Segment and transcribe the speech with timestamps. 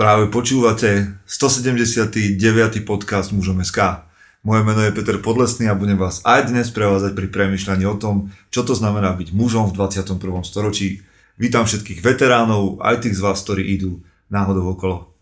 [0.00, 2.40] Práve počúvate 179.
[2.88, 4.08] podcast Mužom SK.
[4.40, 8.32] Moje meno je Peter Podlesný a budem vás aj dnes prevázať pri premyšľaní o tom,
[8.48, 10.16] čo to znamená byť mužom v 21.
[10.40, 11.04] storočí.
[11.36, 14.00] Vítam všetkých veteránov, aj tých z vás, ktorí idú
[14.32, 15.12] náhodou okolo.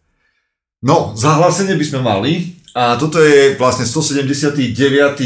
[0.78, 4.54] No, zahlásenie by sme mali, a toto je vlastne 179.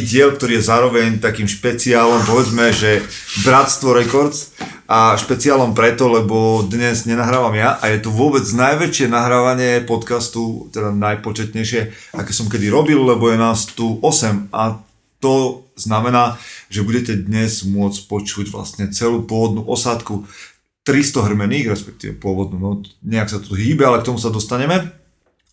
[0.01, 3.05] diel, ktorý je zároveň takým špeciálom, povedzme, že
[3.45, 4.57] Bratstvo Records
[4.89, 10.97] a špeciálom preto, lebo dnes nenahrávam ja a je to vôbec najväčšie nahrávanie podcastu, teda
[10.97, 14.81] najpočetnejšie, aké som kedy robil, lebo je nás tu 8 a
[15.21, 16.41] to znamená,
[16.73, 20.25] že budete dnes môcť počuť vlastne celú pôvodnú osádku
[20.89, 22.71] 300 hrmených, respektíve pôvodnú, no
[23.05, 24.89] nejak sa tu hýbe, ale k tomu sa dostaneme.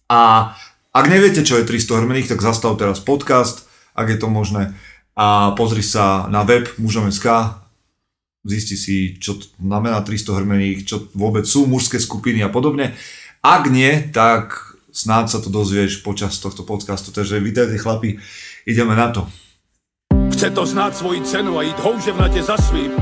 [0.08, 0.56] A
[0.90, 4.74] ak neviete, čo je 300 hrmených, tak zastav teraz podcast, ak je to možné.
[5.14, 7.28] A pozri sa na web mužom.sk,
[8.42, 12.98] zisti si, čo to znamená 300 hrmených, čo vôbec sú mužské skupiny a podobne.
[13.46, 14.58] Ak nie, tak
[14.90, 17.14] snáď sa to dozvieš počas tohto podcastu.
[17.14, 18.18] Takže vítajte chlapi,
[18.66, 19.30] ideme na to.
[20.34, 22.98] Chce to znáť svoji cenu a ísť houževnate za svým.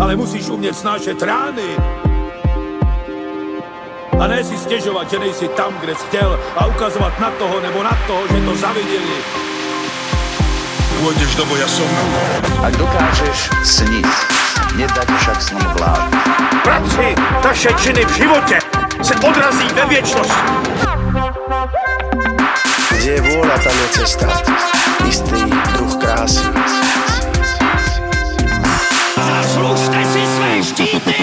[0.00, 1.68] Ale musíš umieť snášať rány
[4.20, 7.82] a ne si stěžovat, že nejsi tam, kde jsi chtěl a ukazovat na toho nebo
[7.82, 9.16] na toho, že to zaviděli.
[10.96, 11.86] Pôjdeš do boja som.
[12.64, 14.08] Ak dokážeš sniť,
[14.80, 16.08] nedať však sním vlád.
[16.64, 18.58] Práci, taše činy v životě
[19.02, 20.50] se odrazí ve věčnosti.
[22.90, 24.26] Kde je vôľa, tam je cesta.
[25.04, 25.40] Istý
[25.76, 26.48] druh krásy.
[29.20, 31.14] Zaslužte si své štíty!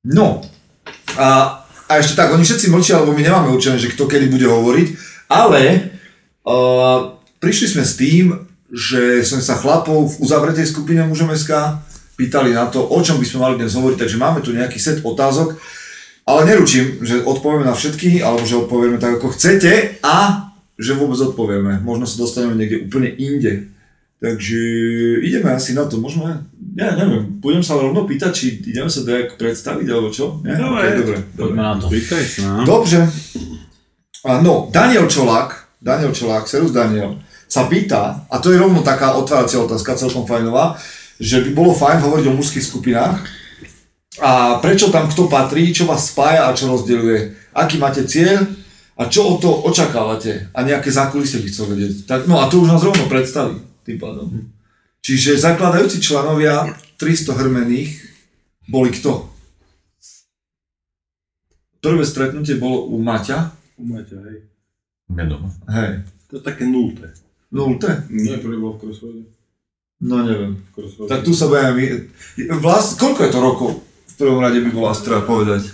[0.00, 0.40] No,
[1.20, 4.48] a, a ešte tak, oni všetci mlčia, lebo my nemáme určené, že kto kedy bude
[4.48, 4.88] hovoriť,
[5.28, 5.92] ale
[6.48, 8.32] uh, prišli sme s tým,
[8.72, 11.82] že sme sa chlapov v uzavretej skupine mužom SK
[12.16, 15.04] pýtali na to, o čom by sme mali dnes hovoriť, takže máme tu nejaký set
[15.04, 15.60] otázok,
[16.24, 20.48] ale neručím, že odpovieme na všetky, alebo že odpovieme tak, ako chcete a
[20.80, 21.80] že vôbec odpovieme.
[21.84, 23.68] Možno sa dostaneme niekde úplne inde.
[24.20, 24.60] Takže
[25.24, 26.44] ideme asi na to, môžeme,
[26.80, 30.40] ja neviem, budem sa rovno pýtať, či ideme sa nejak predstaviť, alebo čo?
[30.40, 30.56] Nie?
[30.56, 30.80] Dobre.
[30.80, 31.52] Okay, dobre, dobre.
[31.52, 31.86] Poďme na to.
[31.92, 32.64] Vítaj sa.
[32.64, 32.98] Dobre.
[34.24, 37.20] A no, Daniel Čolák, Daniel Čolák, Serus Daniel,
[37.50, 40.78] sa pýta, a to je rovno taká otváracia otázka, celkom fajnová,
[41.20, 43.20] že by bolo fajn hovoriť o mužských skupinách
[44.24, 48.46] a prečo tam kto patrí, čo vás spája a čo rozdeľuje, aký máte cieľ
[48.96, 52.08] a čo o to očakávate a nejaké zákulisie by chcel vedieť.
[52.08, 54.30] Tak, no a to už nás rovno predstaví tým pádom.
[55.00, 57.90] Čiže zakladajúci členovia 300 hrmených
[58.68, 59.32] boli kto?
[61.80, 63.56] Prvé stretnutie bolo u Maťa.
[63.80, 64.44] U Maťa, hej.
[65.08, 65.48] Menom.
[65.72, 66.04] Hej.
[66.28, 67.08] To je také nulté.
[67.48, 68.04] Nulté?
[68.12, 69.22] Nie, prvé bolo v Crossroade.
[70.04, 70.60] No neviem.
[70.76, 71.08] Crossroade.
[71.08, 72.12] Tak tu sa budeme...
[72.60, 73.00] Vlast...
[73.00, 73.70] Koľko je to rokov?
[73.80, 75.72] V prvom rade by bola Astra povedať.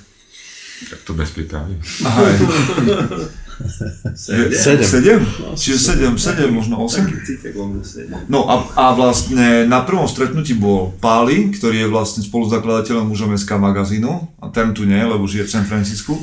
[0.87, 1.83] Tak to bez pýtania.
[3.57, 4.85] 7.
[4.85, 5.57] 7?
[5.57, 7.09] Čiže 7, 7, možno 8.
[8.33, 13.57] No a, a vlastne na prvom stretnutí bol Pali, ktorý je vlastne spoluzakladateľom mužom SK
[13.57, 14.13] magazínu.
[14.43, 16.17] A ten tu nie, lebo žije v San Francisku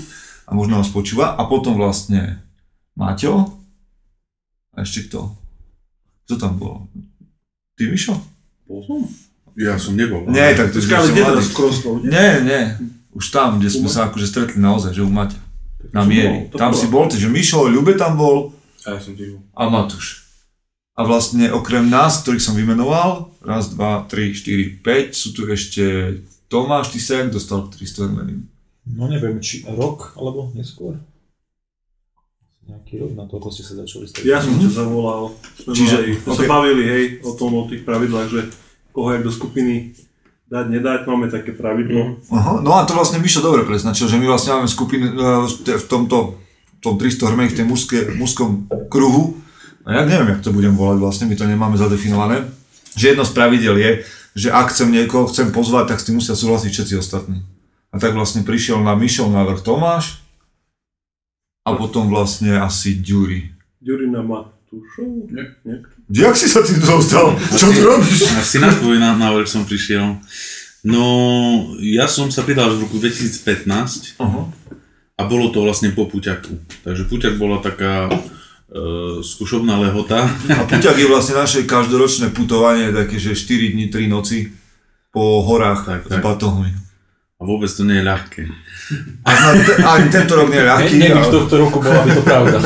[0.45, 1.33] a možno nás počúva.
[1.33, 2.44] A potom vlastne
[2.94, 3.57] Maťo.
[4.73, 5.33] A ešte kto?
[6.25, 6.85] Kto tam bol?
[7.77, 8.13] Ty, Mišo?
[8.69, 9.01] Bol som.
[9.57, 10.25] Ja som nebol.
[10.29, 10.89] Nie, tak to je...
[12.05, 12.61] Nie, nie.
[13.13, 15.53] Už tam, kde sme sa akože stretli naozaj, že u Maťa.
[15.91, 16.47] Na miery.
[16.47, 16.79] bol, Tam bolo.
[16.79, 19.44] si bol, takže Mišo, Ľube tam bol A ja som tiež bol.
[19.51, 20.23] a Matúš.
[20.94, 26.17] A vlastne okrem nás, ktorých som vymenoval, raz, dva, tri, štyri, päť, sú tu ešte
[26.45, 28.45] Tomáš, ty sa jak dostal k 300 hrmeným?
[28.85, 31.01] No neviem, či rok alebo neskôr.
[32.63, 34.29] Nejaký rok na to, ako ste sa začali stretávať.
[34.29, 35.23] Ja som ťa zavolal.
[35.57, 36.38] Sme Čiže, mali, sme ok.
[36.38, 38.41] sa bavili, hej, o tom, o tých pravidlách, že
[38.89, 39.97] koho jak do skupiny
[40.50, 42.20] dať, nedať, máme také pravidlo.
[42.31, 45.86] Aha, no a to vlastne Mišo dobre preznačil, že my vlastne máme skupiny eh, v
[45.88, 46.44] tomto
[46.84, 49.40] v tom 300 hrmených, v tej mužské, mužskom kruhu.
[49.88, 52.44] A ja neviem, jak to budem volať vlastne, my to nemáme zadefinované.
[53.00, 53.92] Že jedno z pravidel je,
[54.36, 57.40] že ak chcem niekoho chcem pozvať, tak s tým musia súhlasiť všetci ostatní.
[57.88, 60.19] A tak vlastne prišiel na Mišov návrh Tomáš
[61.63, 63.56] a potom vlastne asi Ďuri.
[63.80, 65.31] Ďurina Matúšov?
[65.31, 65.56] Nie.
[65.63, 66.02] Niekto?
[66.09, 67.31] Jak si sa tým dostal?
[67.50, 68.27] Čo tu robíš?
[68.33, 70.19] Asi na tvoj ná- návrh som prišiel.
[70.83, 71.03] No,
[71.79, 74.41] ja som sa pridal v roku 2015 Aha.
[75.15, 76.51] a bolo to vlastne po Puťaku.
[76.83, 78.19] Takže Puťak bola taká e,
[79.21, 80.27] skúšobná lehota.
[80.51, 84.51] A Puťak je vlastne naše každoročné putovanie, také, že 4 dní, 3 noci
[85.07, 86.19] po horách Tak, s tak.
[86.19, 86.75] batohmi.
[87.33, 88.44] A vôbec to nie je ľahké.
[89.23, 89.29] A
[89.89, 90.94] ani tento rok nie je ľahký.
[90.95, 92.57] Nie, ale- v tohto roku bola by to pravda.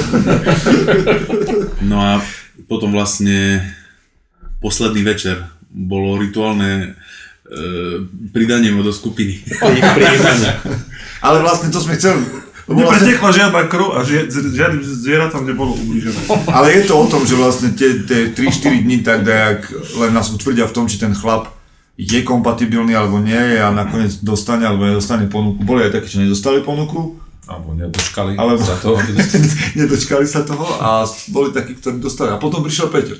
[1.81, 2.17] No a
[2.67, 3.63] potom vlastne
[4.59, 6.95] posledný večer bolo rituálne
[8.35, 9.39] pridaniem do skupiny.
[11.25, 12.23] Ale vlastne to sme chceli.
[12.67, 16.19] Vlastne, Nepretekla žiadna krv a ži- žiadnym zvieratám nebolo ublížené.
[16.51, 20.27] ale je to o tom, že vlastne tie, tie 3-4 dní tak dajak len nás
[20.35, 21.55] utvrdia v tom, či ten chlap
[21.95, 25.63] je kompatibilný alebo nie je a nakoniec dostane alebo nedostane ponuku.
[25.63, 27.15] Boli aj takí, čo nedostali ponuku,
[27.47, 28.99] Alebo nedočkali Alebo- za to.
[29.79, 32.29] nedočkali sa toho a boli takí, ktorí dostali.
[32.29, 33.15] A potom prišiel Peťo.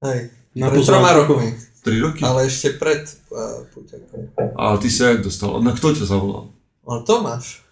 [0.00, 2.20] Hej, Na pred troma rokmi, 3 roky.
[2.20, 4.34] ale ešte pred uh, Puťakom.
[4.52, 5.58] Ale ty sa jak dostal?
[5.58, 6.50] Na kto ťa zavolal?
[6.82, 7.62] Ale Tomáš.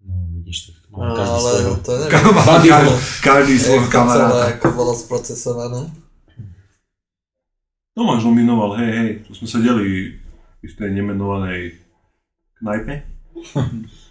[0.00, 1.72] No, vidíš, tak máme každý ale svojho.
[1.76, 2.12] to neviem.
[2.40, 2.68] Každý,
[3.20, 4.44] každý svojho Jak to celé kamaráta.
[4.52, 5.80] ako bolo sprocesované.
[7.92, 11.74] Tomáš nominoval, hej, hej, to sme sedeli v istej nemenovanej
[12.56, 12.94] knajpe.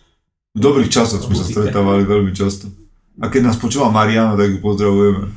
[0.57, 2.73] V dobrých časoch sme sa stretávali veľmi často.
[3.21, 5.29] A keď nás počúva Mariana, tak ju pozdravujeme.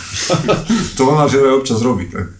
[0.96, 2.36] to ona že aj občas robí, tak.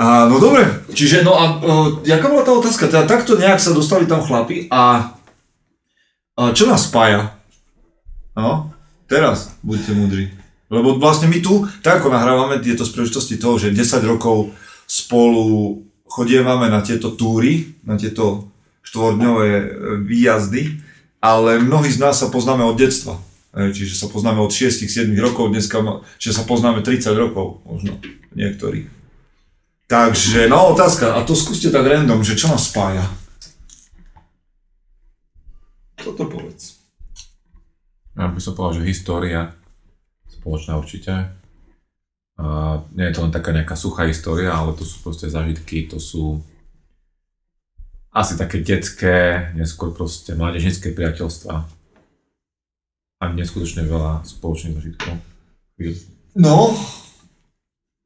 [0.00, 0.64] A, no dobre,
[0.96, 1.72] čiže no a o,
[2.02, 2.88] jaká bola tá otázka?
[2.88, 5.14] Teda takto nejak sa dostali tam chlapi a,
[6.36, 7.36] a čo nás spája?
[8.32, 8.72] No,
[9.04, 10.24] teraz buďte múdri.
[10.72, 14.56] Lebo vlastne my tu, tak ako nahrávame tieto z príležitosti toho, že 10 rokov
[14.88, 18.48] spolu chodievame na tieto túry, na tieto
[18.84, 19.64] štvordňové e,
[20.04, 20.62] výjazdy,
[21.22, 23.22] ale mnohí z nás sa poznáme od detstva.
[23.54, 25.78] Čiže sa poznáme od 6-7 rokov, dneska,
[26.16, 28.00] čiže sa poznáme 30 rokov, možno
[28.34, 28.88] niektorí.
[29.86, 33.04] Takže, no otázka, a to skúste tak random, že čo nás spája?
[36.00, 36.80] Toto povedz.
[38.16, 39.52] Ja by som povedal, že história
[40.32, 41.12] spoločná určite.
[42.40, 46.00] A nie je to len taká nejaká suchá história, ale to sú proste zážitky, to
[46.00, 46.40] sú
[48.12, 51.54] asi také detské, neskôr proste mládežnické priateľstva.
[53.18, 55.14] A neskutočne veľa spoločných zážitkov.
[56.36, 56.76] No,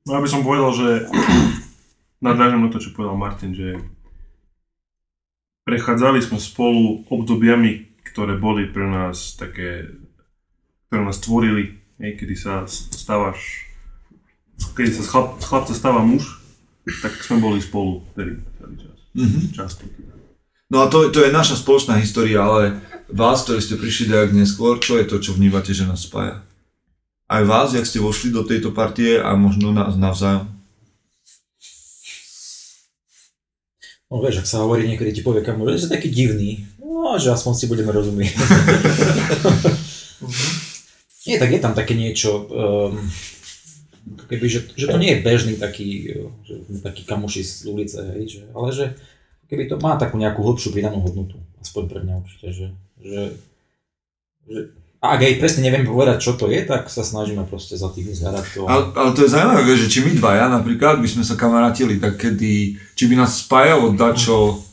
[0.06, 0.88] No ja by som povedal, že
[2.26, 3.82] nadvážam na to, čo povedal Martin, že
[5.66, 9.90] prechádzali sme spolu obdobiami, ktoré boli pre nás také,
[10.86, 13.66] ktoré nás tvorili, hej, kedy sa stávaš,
[14.78, 16.38] kedy sa z, chlap, chlapca stáva muž,
[17.02, 18.95] tak sme boli spolu vtedy celý čas.
[19.16, 19.56] Mhm.
[19.56, 19.88] Často.
[19.88, 20.12] teda.
[20.68, 24.76] No a to, to je naša spoločná história, ale vás, ktorí ste prišli tak neskôr,
[24.82, 26.42] čo je to, čo vnívate, že nás spája?
[27.26, 30.46] Aj vás, jak ste vošli do tejto partie a možno nás navzájom?
[34.06, 37.34] No vieš, ak sa hovorí, niekedy ti povie kamo, že si taký divný, no že
[37.34, 38.38] aspoň si budeme rozumieť.
[41.26, 42.94] nie, tak je tam také niečo, um,
[44.30, 46.14] keby, že, že to nie je bežný taký,
[46.46, 48.84] že takí kamoši z ulice, hej, že, ale že
[49.50, 52.66] keby to má takú nejakú hlbšiu pridanú hodnotu, aspoň pre mňa určite, že,
[53.02, 53.22] že,
[54.46, 54.60] že
[55.06, 58.10] a ak aj presne neviem povedať, čo to je, tak sa snažíme proste za tým
[58.10, 58.64] zhľadať to.
[58.64, 62.16] Ale, ale to je zaujímavé, že či my dvaja napríklad by sme sa kamarátili, tak
[62.16, 64.64] kedy, či by nás spájalo dačo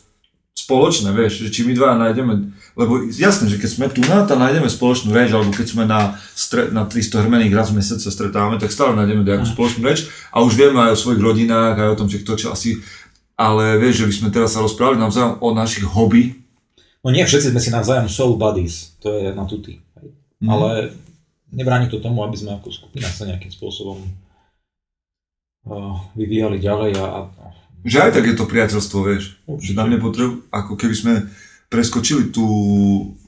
[0.55, 2.33] spoločné, vieš, že či my dvaja nájdeme,
[2.73, 6.17] lebo jasné, že keď sme tu na to nájdeme spoločnú reč, alebo keď sme na,
[6.33, 10.09] stre, na 300 hrmených raz v mesiac sa stretávame, tak stále nájdeme nejakú spoločnú reč
[10.33, 12.81] a už vieme aj o svojich rodinách, aj o tom, že kto čo asi,
[13.37, 16.43] ale vieš, že by sme teraz sa rozprávali navzájom o našich hobby,
[17.03, 19.83] No nie všetci sme si navzájom soul buddies, to je na tuty.
[20.39, 20.49] Mhm.
[20.49, 20.69] Ale
[21.51, 23.99] nebráni to tomu, aby sme ako skupina sa nejakým spôsobom
[25.67, 27.43] uh, vyvíjali ďalej a, a
[27.83, 29.35] že aj tak je to priateľstvo, vieš.
[29.43, 29.75] Že Určite.
[29.75, 31.13] tam nepotrebu, ako keby sme
[31.73, 32.45] preskočili tú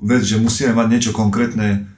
[0.05, 1.89] vec, že musíme mať niečo konkrétne,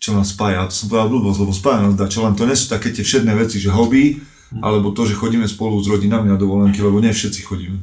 [0.00, 0.64] čo nás spája.
[0.64, 2.88] A to som povedal blbosť, lebo spája nás dá, čo len to nie sú také
[2.88, 4.24] tie všedné veci, že hobby,
[4.64, 7.76] alebo to, že chodíme spolu s rodinami na dovolenky, lebo nie všetci chodíme.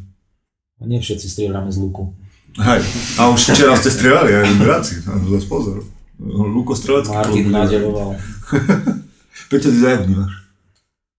[0.82, 2.10] a nie všetci strieľame z luku.
[2.58, 2.82] Hej,
[3.22, 5.86] a už včera ste strieľali, aj bráci, zase pozor.
[6.20, 8.18] Luko strelecký Martin nadeloval.
[9.50, 10.34] Peťo, ty aj vnímaš.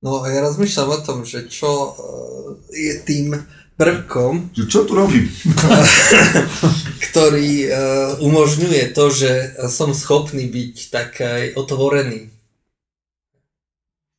[0.03, 3.39] No ja rozmýšľam o tom, že čo uh, je tým
[3.77, 5.27] prvkom, Že čo tu robím?
[7.11, 7.73] ktorý uh,
[8.25, 9.33] umožňuje to, že
[9.69, 12.33] som schopný byť tak aj otvorený.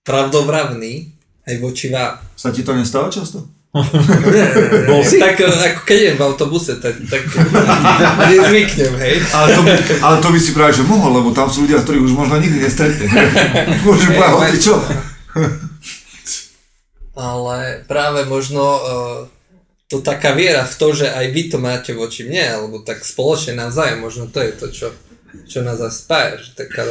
[0.03, 1.13] Pravdovravný
[1.47, 2.19] aj voči vám.
[2.35, 3.47] Sa ti to nestáva často?
[4.89, 5.17] Bol si?
[5.17, 7.25] Tak eh, ako keď idem v autobuse, tak, tak
[8.29, 9.15] nezvyknem, hej.
[9.33, 12.05] Ale to, by, ale to by si práve že mohol, lebo tam sú ľudia, ktorých
[12.05, 13.09] už možno nikdy nestretne.
[13.81, 14.75] Môžeš Hej, povedať, čo.
[17.17, 18.81] Ale práve možno uh,
[19.87, 23.57] to taká viera v to, že aj vy to máte voči mne, alebo tak spoločne
[23.59, 24.87] navzájom, možno to je to, čo,
[25.45, 26.87] čo nás aj spája, že taká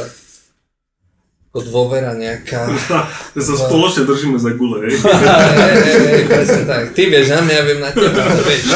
[1.53, 2.65] ako dôvera nejaká.
[3.37, 4.97] Že sa spoločne držíme za gule, hej.
[6.25, 6.97] Presne tak.
[6.97, 8.73] Ty vieš na mňa, ja viem na teba, vieš.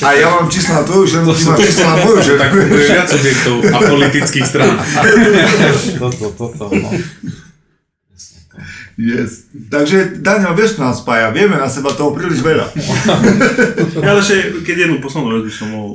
[0.00, 2.38] A ja mám číslo na tvoju ženu, ty máš číslo na moju ženu.
[2.40, 4.80] Tak viac objektov a politických strán.
[6.00, 6.88] Toto, toto, no.
[9.00, 9.48] Yes.
[9.72, 12.66] Takže Daniel, vieš, čo nás spája, vieme na seba toho príliš veľa.
[14.02, 15.92] Ja, ale ešte, keď jednu poslednú vec by som mohol,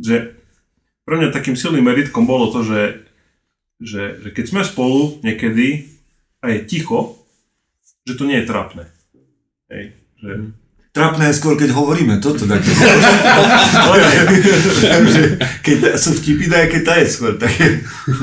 [0.00, 0.34] že
[1.04, 3.04] pre mňa takým silným meritkom bolo to, že,
[3.82, 5.90] že, že keď sme spolu niekedy
[6.40, 7.20] a je ticho,
[8.06, 8.84] že to nie je trapné.
[9.68, 9.84] Hej,
[10.18, 10.30] že,
[10.90, 12.50] Trapné je skôr, keď hovoríme toto.
[12.50, 12.66] Tak
[15.66, 17.38] keď sú vtipy, tak keď tá je skôr.
[17.38, 17.54] Tak,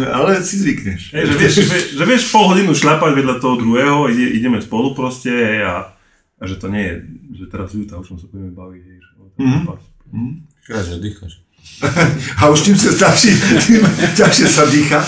[0.04, 1.16] ale si zvykneš.
[1.16, 1.54] hej, že, vieš,
[1.96, 5.96] že, vieš pol hodinu šľapať vedľa toho druhého, ide, ideme spolu proste hej, a,
[6.38, 6.96] a že to nie je,
[7.40, 8.82] že teraz Juta, už som sa budeme baviť.
[8.84, 9.12] Hej, že,
[10.12, 10.32] Mhm.
[11.00, 11.48] Dýchaš.
[12.42, 13.84] A už tým sa ťažšie, tým
[14.16, 15.04] ťažšie sa dýcha.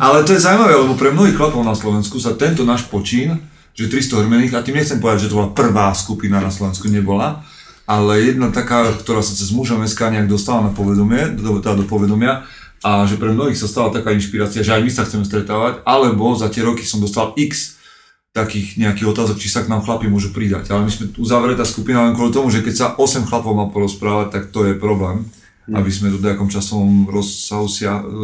[0.00, 3.38] Ale to je zaujímavé, lebo pre mnohých chlapov na Slovensku sa tento náš počín,
[3.72, 7.44] že 300 hrmených, a tým nechcem povedať, že to bola prvá skupina na Slovensku, nebola,
[7.88, 11.86] ale jedna taká, ktorá sa cez muža SK nejak dostala na povedomie, do, teda do
[11.88, 12.46] povedomia,
[12.82, 16.34] a že pre mnohých sa stala taká inšpirácia, že aj my sa chceme stretávať, alebo
[16.34, 17.78] za tie roky som dostal x
[18.32, 20.72] takých nejakých otázok, či sa k nám chlapi môžu pridať.
[20.72, 24.26] Ale my sme uzavretá skupina len kvôli tomu, že keď sa 8 chlapov má porozprávať,
[24.32, 25.28] tak to je problém,
[25.68, 27.68] aby sme to v nejakom časovom rozsahu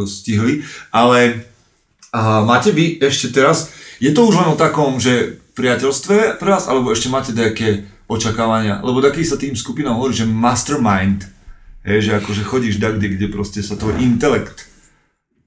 [0.09, 0.65] stihli.
[0.89, 1.45] Ale
[2.09, 3.69] a máte vy ešte teraz,
[4.01, 8.81] je to už len o takom, že priateľstve pre vás, alebo ešte máte nejaké očakávania?
[8.81, 11.27] Lebo taký sa tým skupinám hovorí, že mastermind,
[11.85, 14.65] hej, že akože chodíš dakde, kde proste sa tvoj intelekt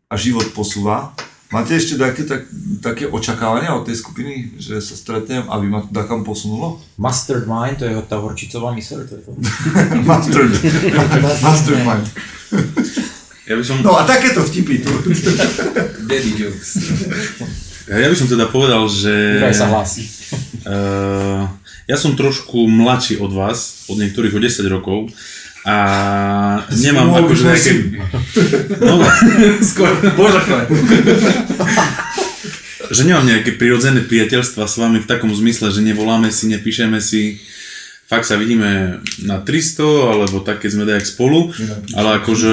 [0.07, 1.17] a život posúva.
[1.53, 2.49] Máte ešte také, tak,
[2.81, 6.81] také očakávania od tej skupiny, že sa stretnem, aby ma to takam posunulo?
[6.97, 9.31] Mastermind, to je tá horčicová myseľ, to je to.
[10.09, 10.49] Master,
[11.45, 12.07] mastermind.
[13.43, 14.93] Ja by som, No a takéto vtipy tu.
[16.09, 16.79] Daddy jokes.
[17.91, 19.43] ja by som teda povedal, že...
[19.43, 20.07] Vraj sa hlási.
[20.63, 21.51] Uh,
[21.91, 25.11] ja som trošku mladší od vás, od niektorých o 10 rokov
[25.63, 25.77] a
[26.75, 27.73] nemám Môj akože nejaké...
[28.83, 29.03] No,
[29.71, 30.43] Skôr, bože
[32.93, 37.41] že nemám nejaké prirodzené priateľstva s vami v takom zmysle, že nevoláme si, nepíšeme si,
[38.13, 39.81] fakt sa vidíme na 300,
[40.13, 41.49] alebo tak, keď sme dajak spolu,
[41.97, 42.53] ale akože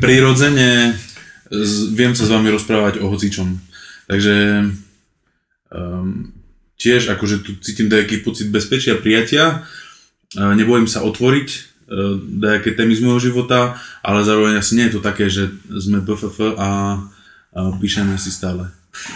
[0.00, 0.96] prirodzene
[1.92, 3.60] viem sa s vami rozprávať o hocičom.
[4.08, 4.36] Takže
[5.68, 6.32] um,
[6.80, 9.68] tiež akože tu cítim nejaký pocit bezpečia, prijatia,
[10.40, 14.96] uh, nebojím sa otvoriť uh, nejaké témy z môjho života, ale zároveň asi nie je
[14.96, 16.96] to také, že sme BFF a,
[17.52, 18.72] a píšeme si stále.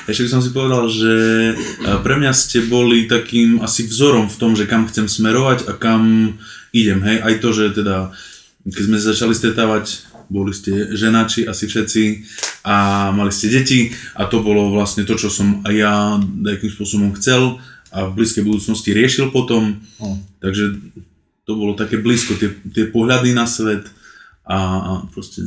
[0.09, 1.15] Ešte by som si povedal, že
[1.53, 5.73] uh, pre mňa ste boli takým asi vzorom v tom, že kam chcem smerovať a
[5.77, 6.35] kam
[6.73, 8.11] idem, hej, aj to, že teda
[8.67, 9.85] keď sme začali stretávať,
[10.27, 12.03] boli ste ženači asi všetci
[12.67, 17.15] a mali ste deti a to bolo vlastne to, čo som aj ja nejakým spôsobom
[17.15, 17.63] chcel
[17.95, 19.79] a v blízkej budúcnosti riešil potom.
[20.43, 20.83] Takže
[21.47, 23.87] to bolo také blízko, tie, tie pohľady na svet
[24.43, 25.47] a, a proste...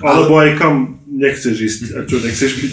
[0.00, 2.72] Alebo aj kam nechceš ísť a čo nechceš byť.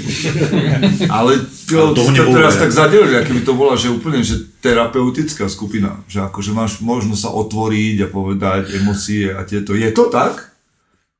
[1.20, 5.52] Ale to, to nebolo, teraz tak zadelili, aké by to bola, že úplne že terapeutická
[5.52, 6.00] skupina.
[6.08, 9.76] Že akože máš možnosť sa otvoriť a povedať emócie a tieto.
[9.76, 10.56] Je to tak?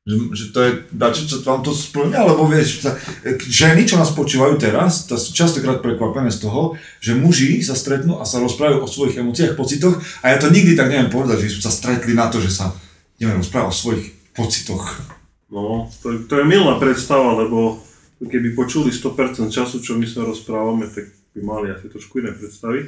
[0.08, 2.24] Že, že to je dačo, čo vám to splňa?
[2.24, 2.96] Lebo vieš, sa,
[3.44, 8.16] ženy, čo nás počúvajú teraz, to sú častokrát prekvapené z toho, že muži sa stretnú
[8.16, 11.60] a sa rozprávajú o svojich emóciách, pocitoch a ja to nikdy tak neviem povedať, že
[11.60, 12.72] sme sa stretli na to, že sa
[13.20, 15.19] neviem rozprávať o svojich pocitoch.
[15.50, 17.82] No, to, to je milná predstava, lebo
[18.22, 22.86] keby počuli 100% času, čo my sa rozprávame, tak by mali asi trošku iné predstavy.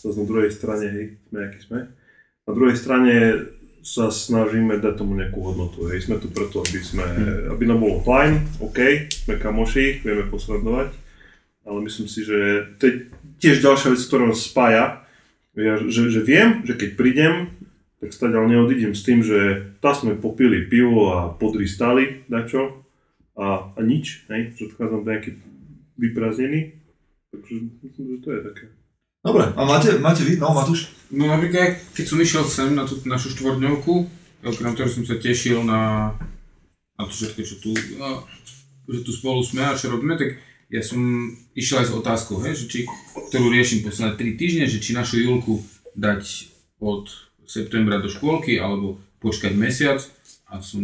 [0.00, 1.80] Zase na druhej strane, hej, sme aký sme.
[2.48, 3.14] Na druhej strane
[3.80, 5.88] sa snažíme dať tomu nejakú hodnotu.
[5.88, 6.08] Hej.
[6.08, 7.06] Sme tu preto, aby, sme,
[7.48, 10.92] aby nám bolo fajn, OK, sme kamoši, vieme posledovať,
[11.64, 12.92] ale myslím si, že to je
[13.40, 15.04] tiež ďalšia vec, ktorá nás spája,
[15.58, 17.34] ja, že, že viem, že keď prídem,
[18.00, 22.80] tak stadiaľ neodídem s tým, že tá sme popili pivo a podristali dačo
[23.36, 25.36] a, a nič, hej, že odchádzam nejaký
[26.00, 26.80] vyprázdnený,
[27.28, 27.52] takže
[27.84, 28.64] myslím, že to je také.
[29.20, 30.40] Dobre, a máte, máte vy?
[30.40, 30.88] No, Matúš?
[31.12, 34.08] No napríklad, keď som išiel sem na tú našu štvorňovku,
[34.48, 36.16] okrem toho som sa tešil na,
[36.96, 38.24] na to všetko, čo tu, no,
[38.88, 40.40] že tu spolu sme a čo robíme, tak
[40.72, 41.00] ja som
[41.52, 42.78] išiel aj s otázkou, hej, že či,
[43.28, 45.60] ktorú riešim posledné 3 týždne, že či našu Julku
[45.92, 46.48] dať
[46.80, 49.98] od septembra do škôlky, alebo počkať mesiac
[50.46, 50.82] a som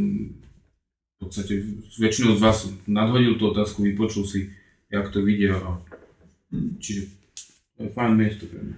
[1.16, 1.62] v podstate
[1.96, 2.58] väčšinou z vás
[2.90, 4.50] nadhodil tú otázku, vypočul si,
[4.90, 5.78] jak to vidia a
[6.82, 7.14] čiže
[7.78, 8.76] to je fajn miesto pre mňa.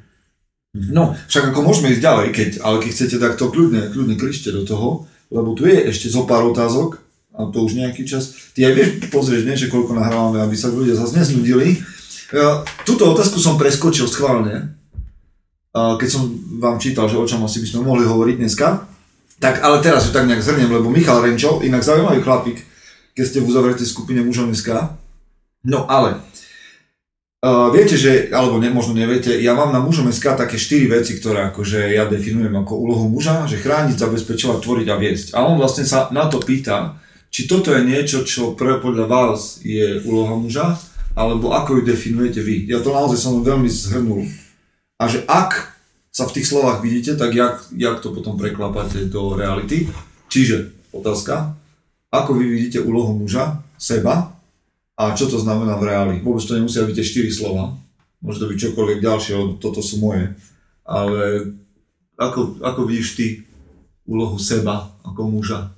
[0.93, 4.53] No, však ako môžeme ísť ďalej, keď, ale keď chcete, tak to kľudne, kľudne kričte
[4.53, 7.03] do toho, lebo tu je ešte zo pár otázok,
[7.39, 8.35] a to už nejaký čas.
[8.55, 11.79] Ty aj vieš pozrieť, nie, že koľko nahrávame, aby sa ľudia zase neznudili.
[12.35, 14.78] Ja, túto otázku som preskočil schválne,
[15.99, 16.23] keď som
[16.59, 18.89] vám čítal, že o čom asi by sme mohli hovoriť dneska.
[19.39, 22.59] Tak, ale teraz, že tak nejak zhrniem, lebo Michal Renčo, inak zaujímavý chlapík,
[23.15, 24.99] keď ste v uzavretej skupine mužov dneska.
[25.63, 26.23] No ale,
[27.39, 31.23] Uh, viete, že, alebo ne, možno neviete, ja mám na mužom SK také 4 veci,
[31.23, 35.27] ktoré akože ja definujem ako úlohu muža, že chrániť, zabezpečovať, tvoriť a viesť.
[35.39, 36.99] A on vlastne sa na to pýta,
[37.31, 40.83] či toto je niečo, čo pre, podľa vás je úloha muža,
[41.15, 42.67] alebo ako ju definujete vy.
[42.67, 44.27] Ja to naozaj som veľmi zhrnul.
[44.99, 45.79] A že ak
[46.11, 49.87] sa v tých slovách vidíte, tak jak, jak to potom preklapáte do reality.
[50.27, 51.55] Čiže, otázka,
[52.11, 54.35] ako vy vidíte úlohu muža, seba,
[54.99, 56.15] a čo to znamená v reáli.
[56.19, 57.79] Vôbec to nemusia byť tie 4 slova.
[58.19, 60.35] Môže to byť čokoľvek ďalšie, lebo toto sú moje.
[60.83, 61.55] Ale
[62.19, 63.27] ako, ako vidíš ty
[64.03, 65.71] úlohu seba ako muža?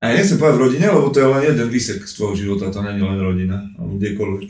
[0.00, 2.72] A ja nechcem povedať v rodine, lebo to je len jeden výsek z tvojho života,
[2.72, 4.48] to je len rodina, alebo kdekoľvek.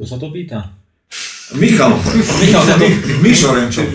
[0.00, 0.74] To sa to pýta.
[1.54, 1.94] Michal,
[2.42, 2.90] Michal sa to...
[3.22, 3.86] Mišo Remčo.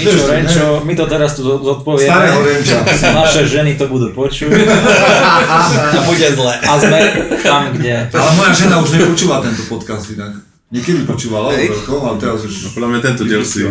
[0.00, 2.08] Mičo, Renčo, my to teraz tu zodpovieme.
[2.08, 2.78] Starého Renča.
[3.20, 4.48] Naše ženy to budú počuť.
[5.96, 6.54] A bude zle.
[6.56, 6.98] A sme
[7.44, 8.08] tam, kde...
[8.08, 10.49] Ale moja žena už nepočúva tento podcast inak.
[10.70, 12.54] Niekedy počúvala, ale veľkom, ale teraz už...
[12.62, 13.66] No podľa mňa tento diel si.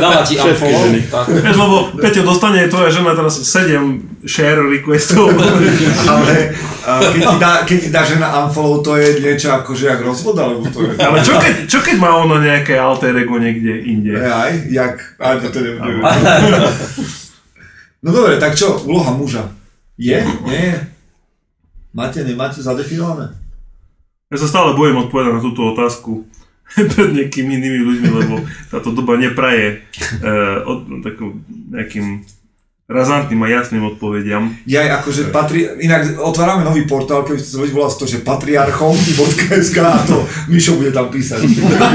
[0.00, 0.96] Dala, ti unfollow.
[1.44, 5.28] Vieš, lebo Peťo dostane tvoja žena teraz 7 share requestov.
[6.08, 6.56] Ale
[6.88, 10.00] a keď, ti dá, keď ti dá žena unfollow, to je niečo ako, že jak
[10.00, 10.96] rozvod, alebo to je...
[10.96, 14.16] Ale čo keď, čo keď má ono nejaké alter ego niekde inde?
[14.16, 15.20] Aj, jak...
[15.20, 16.00] Aj, to neviem.
[18.00, 19.52] No dobre, tak čo, úloha muža?
[20.00, 20.16] Je?
[20.48, 20.76] Nie je?
[21.92, 23.43] Máte, nemáte zadefinované?
[24.34, 26.26] Ja sa stále bojím odpovedať na túto otázku
[26.98, 28.34] pred nejakými inými ľuďmi, lebo
[28.66, 29.86] táto doba nepraje
[30.26, 31.38] uh, od, takou
[31.70, 32.26] nejakým
[32.90, 34.50] razantným a jasným odpovediam.
[34.66, 35.70] Ja akože patri...
[35.80, 40.90] Inak otvárame nový portál, keby ste sa volá to, že patriarchom.sk a to Mišo bude
[40.90, 41.40] tam písať.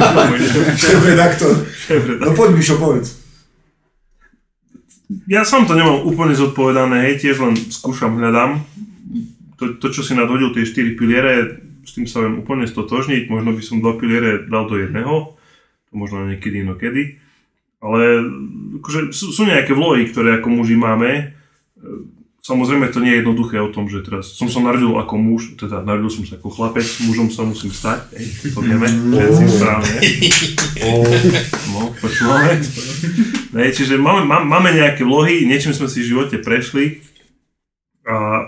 [0.81, 1.53] Šéf redaktor.
[2.23, 3.19] No poď Mišo, povedz.
[5.27, 8.61] Ja sám to nemám úplne zodpovedané, hej, tiež len skúšam, hľadám.
[9.59, 13.57] To, to čo si nadhodil, tie 4 piliere, s tým sa viem úplne stotožniť, možno
[13.57, 15.33] by som dva piliere dal do jedného,
[15.89, 17.17] to možno niekedy inokedy.
[17.81, 18.21] Ale
[18.77, 21.09] akože sú, sú nejaké vlohy, ktoré ako muži máme.
[21.09, 21.25] E,
[22.39, 25.83] Samozrejme to nie je jednoduché o tom, že teraz som sa narodil ako muž, teda
[25.83, 29.95] narodil som sa ako chlapec, mužom sa musím stať, hej, to vieme, všetci správne.
[31.75, 32.55] No, počúvame.
[33.51, 37.03] Ne, čiže máme, má- máme nejaké vlohy, niečím sme si v živote prešli
[38.07, 38.47] a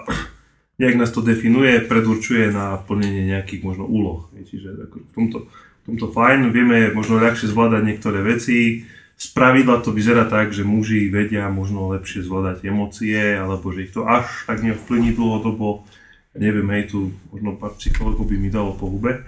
[0.82, 4.26] nejak nás to definuje, predurčuje na plnenie nejakých možno úloh.
[4.34, 8.90] Čiže v tomto, v tomto fajn, vieme možno ľahšie zvládať niektoré veci.
[9.14, 13.94] Z pravidla to vyzerá tak, že muži vedia možno lepšie zvládať emócie, alebo že ich
[13.94, 15.86] to až tak neovplyvní dlhodobo.
[16.34, 19.22] Neviem, hej, tu možno pár psychologov by mi dalo po hube.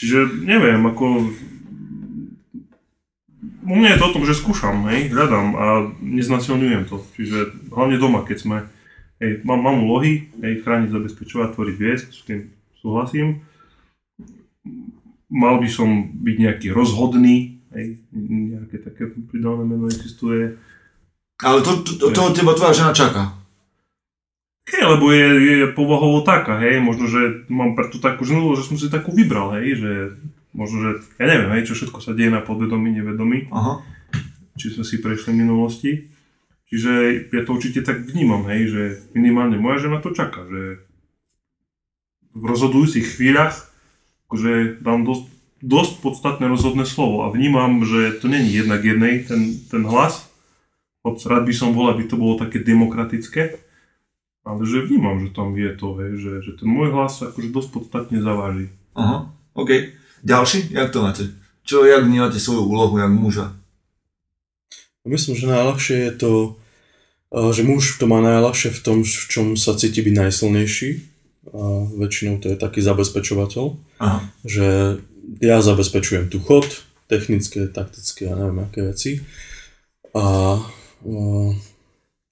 [0.00, 1.28] Čiže neviem, ako
[3.66, 5.66] u mňa je to o tom, že skúšam, hej, hľadám a
[6.00, 7.02] neznasilňujem to.
[7.18, 8.58] Čiže hlavne doma, keď sme,
[9.20, 12.40] hej, mám, mám úlohy, hej, chrániť, zabezpečovať, tvoriť viesť, s tým
[12.80, 13.42] súhlasím.
[15.26, 20.54] Mal by som byť nejaký rozhodný, hej, nejaké také pridávne meno existuje.
[21.42, 23.36] Ale to, to, to, od teba tvoja žena čaká.
[24.66, 25.26] Hej, lebo je,
[25.62, 29.54] je povahovo taká, hej, možno, že mám preto takú ženu, že som si takú vybral,
[29.62, 29.92] hej, že
[30.50, 30.90] možno, že,
[31.22, 33.78] ja neviem, hej, čo všetko sa deje na podvedomí, nevedomí, Aha.
[34.58, 36.15] či sme si prešli v minulosti.
[36.66, 36.92] Čiže
[37.30, 38.82] ja to určite tak vnímam, hej, že
[39.14, 40.82] minimálne moja žena to čaká, že
[42.34, 43.70] v rozhodujúcich chvíľach
[44.26, 45.24] akože dám dosť,
[45.62, 50.26] dosť podstatné rozhodné slovo a vnímam, že to není jednak jednej ten, ten hlas,
[51.06, 53.62] rád by som bol, aby to bolo také demokratické,
[54.42, 57.70] ale že vnímam, že tam je to, hej, že, že ten môj hlas akože dosť
[57.70, 58.74] podstatne zaváži.
[58.98, 59.94] Aha, OK.
[60.26, 60.74] Ďalší?
[60.74, 61.30] Jak to máte?
[61.62, 63.54] Čo, jak vnímate svoju úlohu, jak muža?
[65.06, 66.32] Myslím, že najľahšie je to,
[67.30, 70.90] eh, že muž to má najľahšie v tom, v čom sa cíti byť najsilnejší.
[71.46, 73.64] A väčšinou to je taký zabezpečovateľ.
[74.02, 74.18] Aha.
[74.42, 74.98] Že
[75.38, 76.66] ja zabezpečujem tu chod,
[77.06, 79.22] technické, taktické a neviem aké veci.
[80.10, 80.58] A
[81.06, 81.50] eh,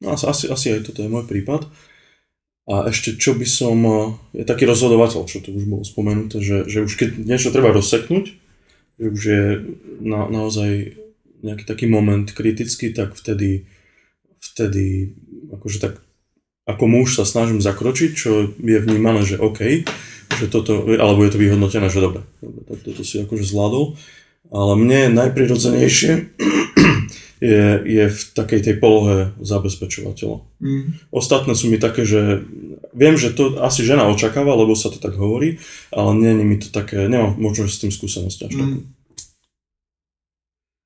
[0.02, 1.70] no, asi- asi, asi aj toto je môj prípad.
[2.64, 6.66] A ešte čo by som, eh, je taký rozhodovateľ, čo tu už bolo spomenuté, že,
[6.66, 8.34] že už keď niečo treba rozseknúť,
[8.98, 9.44] že už je
[10.02, 11.03] na, naozaj
[11.44, 13.68] nejaký taký moment kritický, tak vtedy,
[14.40, 15.12] vtedy
[15.52, 16.00] akože tak
[16.64, 19.84] ako muž sa snažím zakročiť, čo je vnímané, že OK,
[20.40, 24.00] že toto, alebo je to vyhodnotené, že dobre, tak toto si akože zvládol.
[24.48, 26.12] Ale mne najprirodzenejšie
[27.52, 30.38] je, je v takej tej polohe zabezpečovateľa.
[30.60, 31.00] Mm.
[31.12, 32.44] Ostatné sú mi také, že
[32.92, 35.60] viem, že to asi žena očakáva, lebo sa to tak hovorí,
[35.92, 38.78] ale nie je mi to také, nemám možno s tým skúsenosť až takú.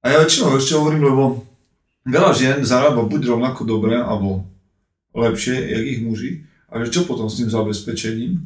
[0.03, 1.25] A ja väčšinou ešte hovorím, lebo
[2.07, 4.47] veľa žien zarába buď rovnako dobre, alebo
[5.13, 6.31] lepšie, jak ich muži.
[6.69, 8.45] A že čo potom s tým zabezpečením?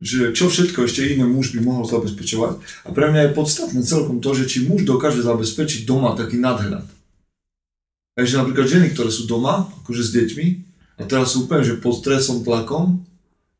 [0.00, 2.56] že čo všetko ešte iné muž by mohol zabezpečovať.
[2.88, 6.88] A pre mňa je podstatné celkom to, že či muž dokáže zabezpečiť doma taký nadhľad.
[8.16, 10.46] A že napríklad ženy, ktoré sú doma, akože s deťmi,
[11.00, 13.04] a teraz sú úplne, že pod stresom, tlakom,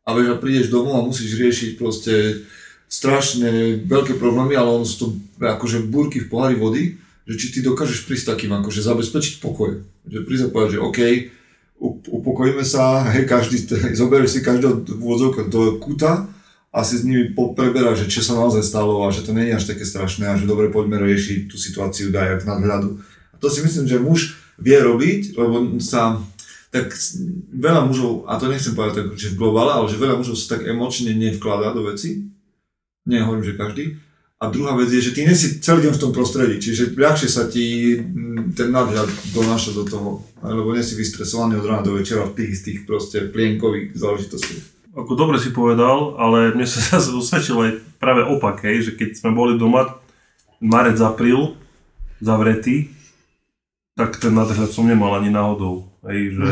[0.05, 2.45] a vieš, a prídeš domov a musíš riešiť proste
[2.89, 5.09] strašne veľké problémy, ale ono sú to
[5.41, 9.81] akože búrky v pohári vody, že či ty dokážeš prísť takým, akože zabezpečiť pokoj.
[10.05, 10.99] Že prísť a povedať, že OK,
[11.81, 13.65] up- upokojíme sa, hej, každý,
[14.01, 16.29] zoberieš si každého vôdzovka do kuta
[16.71, 19.57] a si s nimi preberá, že čo sa naozaj stalo a že to nie je
[19.59, 22.91] až také strašné a že dobre poďme riešiť tú situáciu daj v nadhľadu.
[23.35, 26.21] A to si myslím, že muž vie robiť, lebo sa
[26.71, 26.95] tak
[27.51, 30.55] veľa mužov, a to nechcem povedať tak, že v globále, ale že veľa mužov sa
[30.55, 32.31] tak emočne nevkladá do veci.
[33.11, 33.85] Nie hovorím, že každý.
[34.41, 37.29] A druhá vec je, že ty nie si celý deň v tom prostredí, čiže ľahšie
[37.29, 42.01] sa ti mm, ten nadhľad donáša do toho, lebo nie si vystresovaný od rána do
[42.01, 44.97] večera v tých istých proste plienkových záležitostiach.
[44.97, 49.21] Ako dobre si povedal, ale mne sa zase osvedčil aj práve opak, hej, že keď
[49.21, 50.01] sme boli doma,
[50.57, 51.61] marec, apríl,
[52.25, 52.89] zavretý,
[53.93, 55.85] tak ten nadhľad som nemal ani náhodou.
[56.09, 56.49] Hej, že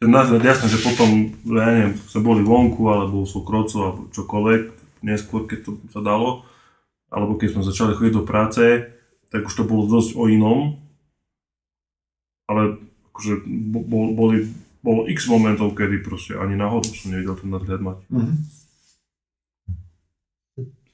[0.00, 4.62] ten nadhľad, jasné, že potom, ja neviem, sme boli vonku, alebo sú kroco, alebo čokoľvek,
[5.04, 6.48] neskôr, keď to sa dalo,
[7.10, 8.62] alebo keď sme začali chodiť do práce,
[9.30, 10.78] tak už to bolo dosť o inom.
[12.46, 12.78] Ale
[13.14, 14.50] akože bo- bol, boli,
[14.82, 17.98] bolo x momentov, kedy proste ani náhodou som nevedel ten nadhľad mať.
[18.10, 18.34] Mhm.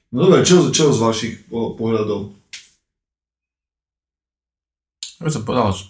[0.07, 2.31] No dobre, čo, čo z vašich po- pohľadov?
[5.17, 5.89] Ja som povedal, že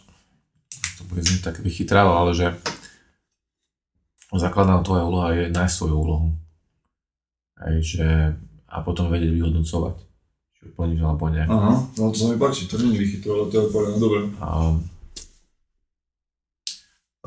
[0.97, 2.55] to bude znieť tak vychytrávo, ale že
[4.31, 6.27] základná tvoja úloha je nájsť svoju úlohu.
[7.59, 8.07] Hej, že,
[8.71, 10.06] a potom vedieť vyhodnocovať,
[10.73, 11.43] plníš alebo nie.
[11.43, 14.19] Aha, no to sa mi páči, to je vychytro, ale to je povedané dobre.
[14.43, 14.75] A,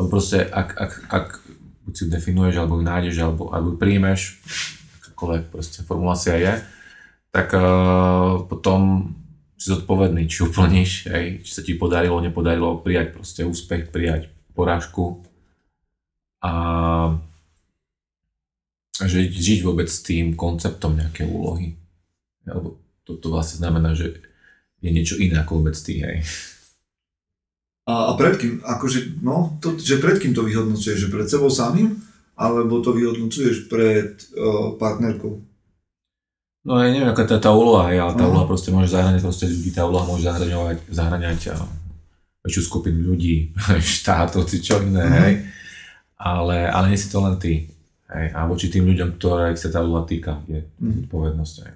[0.00, 1.26] lebo proste, ak, ak, ak
[1.84, 4.40] buď si definuješ, alebo ju nájdeš, alebo, alebo príjmeš,
[5.02, 6.52] akákoľvek proste formulácia je,
[7.30, 9.12] tak uh, potom
[9.60, 14.32] si zodpovedný, či ju plníš, hej, či sa ti podarilo, nepodarilo prijať proste úspech, prijať
[14.56, 15.20] porážku
[16.40, 16.52] a
[19.00, 21.72] a že žiť vôbec s tým konceptom nejakej úlohy.
[23.10, 24.22] Lebo toto vlastne znamená, že
[24.78, 26.22] je niečo iné ako vôbec ty, hej.
[27.84, 31.50] A, a pred kým, akože, no, to, že pred kým to vyhodnocuješ, že pred sebou
[31.50, 31.98] samým,
[32.38, 35.42] alebo to vyhodnocuješ pred uh, partnerkou?
[36.62, 38.30] No ja neviem, aká to je tá úloha, hej, ale tá Aha.
[38.30, 41.56] úloha proste môže zahraniať proste ľudí, tá úloha môže zahraňovať, zahraňať a,
[42.46, 43.50] väčšiu skupinu ľudí,
[43.98, 45.16] štátov, či čo iné, Mhm.
[45.18, 45.34] hej.
[46.14, 47.64] Ale, ale nie si to len ty.
[48.12, 48.26] Hej.
[48.36, 51.08] A voči tým ľuďom, ktoré sa tá úloha týka, je Mhm.
[51.08, 51.54] odpovednosť.
[51.64, 51.72] Hej.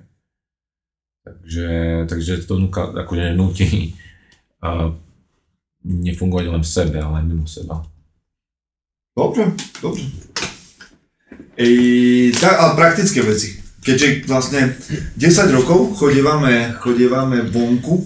[1.25, 1.69] Takže,
[2.05, 3.97] takže to núka, akože nutí
[4.61, 4.93] uh,
[5.81, 7.81] nefungovať len v sebe, ale aj mimo seba.
[9.17, 9.49] Dobre,
[9.81, 10.05] dobre.
[11.57, 13.57] Ej, tak, ale praktické veci.
[13.81, 14.77] Keďže vlastne
[15.17, 18.05] 10 rokov chodievame, chodievame vonku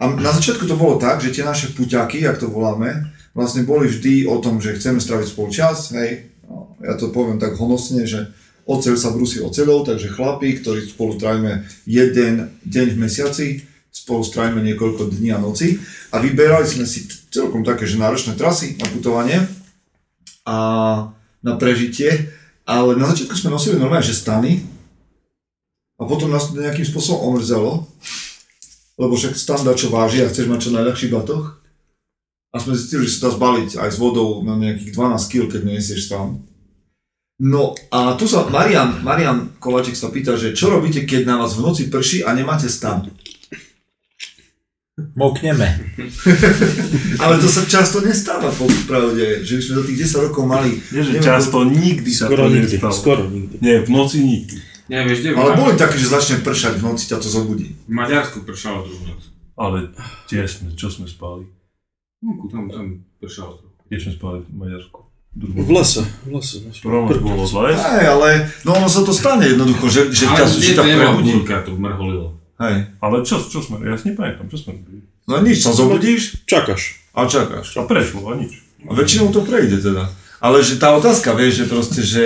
[0.00, 3.88] a na začiatku to bolo tak, že tie naše puťaky, jak to voláme, vlastne boli
[3.88, 8.04] vždy o tom, že chceme straviť spolu čas, hej, no, ja to poviem tak honosne,
[8.04, 8.28] že
[8.68, 13.46] oceľ sa brusí oceľou, takže chlapí, ktorí spolu trávime jeden deň v mesiaci,
[13.88, 15.80] spolu strávime niekoľko dní a noci.
[16.12, 19.40] A vyberali sme si celkom také, že náročné trasy na putovanie
[20.44, 20.56] a
[21.40, 22.28] na prežitie,
[22.68, 24.60] ale na začiatku sme nosili normálne, že stany
[25.96, 27.88] a potom nás to nejakým spôsobom omrzelo,
[29.00, 31.56] lebo však stan dá čo váži a chceš mať čo najľahší batoh.
[32.48, 35.62] A sme zistili, že sa dá zbaliť aj s vodou na nejakých 12 kg, keď
[35.68, 36.40] nesieš stan.
[37.38, 41.54] No a tu sa Marian, Marian Kovaček sa pýta, že čo robíte, keď na vás
[41.54, 43.06] v noci prší a nemáte stan?
[45.14, 45.94] Mokneme.
[47.22, 50.82] Ale to sa často nestáva po pravde, že by sme do tých 10 rokov mali...
[50.90, 52.98] Nie, že neviem, často, nikdy sa Skoro to nikdy, nestalo.
[52.98, 53.54] skoro nikdy.
[53.62, 54.56] Nie, v noci nikdy.
[54.90, 57.70] Nie, vieš, kde Ale boli také, že začne pršať v noci, ťa to zobudí.
[57.86, 59.22] V Maďarsku pršalo druhú noc.
[59.54, 59.94] Ale
[60.26, 61.46] kde sme, čo sme spali?
[62.18, 63.62] Vonku, tam, tam pršalo.
[63.86, 65.07] Kde sme spali v Maďarsku?
[65.38, 66.58] V lese, v lese.
[66.66, 67.70] Už bolo zle?
[67.70, 68.28] Hej, ale
[68.66, 71.30] no ono sa to stane jednoducho, že, že ťa, Ale že ťa prebudí.
[71.38, 72.34] búrka, to mrholilo.
[72.58, 72.90] Hej.
[72.98, 75.06] Ale čo, čo sme, ja si nepamätám, čo sme robili.
[75.30, 76.98] No nič, sa zobudíš Čakáš.
[77.14, 77.78] a čakáš.
[77.78, 78.66] A prešlo, a nič.
[78.82, 80.10] A väčšinou to prejde teda.
[80.42, 82.24] Ale že tá otázka, vieš, že proste, že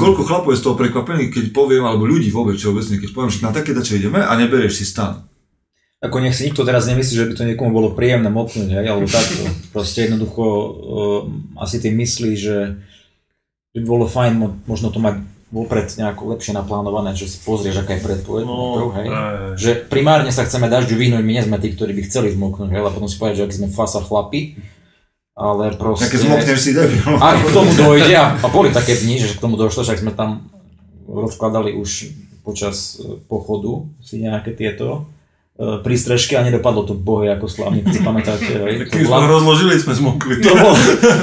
[0.00, 3.44] koľko chlapov je z toho prekvapených, keď poviem, alebo ľudí vôbec všeobecne, keď poviem, že
[3.44, 5.20] na také dače ideme a neberieš si stan.
[6.00, 9.04] Ako nech si nikto teraz nemyslí, že by to niekomu bolo príjemné moknúť, hej, alebo
[9.04, 9.44] takto.
[9.68, 11.20] Proste jednoducho uh,
[11.60, 12.80] asi ty myslí, že,
[13.70, 17.84] že by bolo fajn mo- možno to mať vopred nejako lepšie naplánované, že si pozrieš,
[17.84, 19.06] aká je predpoveď, No, hej.
[19.10, 19.34] aj.
[19.60, 22.80] Že primárne sa chceme dažďu vyhnúť, my nie sme tí, ktorí by chceli zmoknúť, hej,
[22.80, 24.56] ale potom si povedať, že akí sme fasa chlapi,
[25.36, 26.06] ale proste...
[26.06, 27.02] Tak keď zmokneš si debil.
[27.18, 30.14] Ak k tomu dojde, a, a boli také dni, že k tomu došlo, však sme
[30.14, 30.48] tam
[31.04, 32.08] rozkladali už
[32.40, 35.10] počas e, pochodu si nejaké tieto
[35.60, 38.48] e, prístrežky a nedopadlo to bohe ako slavne, keď si pamätáte.
[38.88, 40.40] Keď bola- rozložili, sme zmokli.
[40.40, 40.72] To bolo,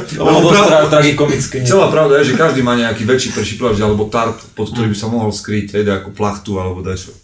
[0.06, 1.56] to bolo dosť pra- tragikomické.
[1.65, 5.10] Celá pravda je, že každý má nejaký väčší pršiplášť alebo tart, pod ktorým by sa
[5.10, 7.17] mohol skryť, hej, ako plachtu alebo dačo.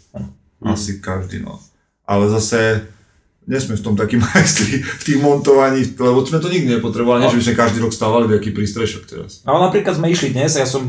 [0.65, 1.61] Asi každý, no.
[2.09, 2.89] Ale zase
[3.43, 7.31] nie sme v tom takí majstri v tých montovaní, lebo sme to nikdy nepotrebovali, nie
[7.31, 9.43] že by sme každý rok stávali nejaký prístrešok teraz.
[9.43, 10.87] Ale napríklad sme išli dnes ja som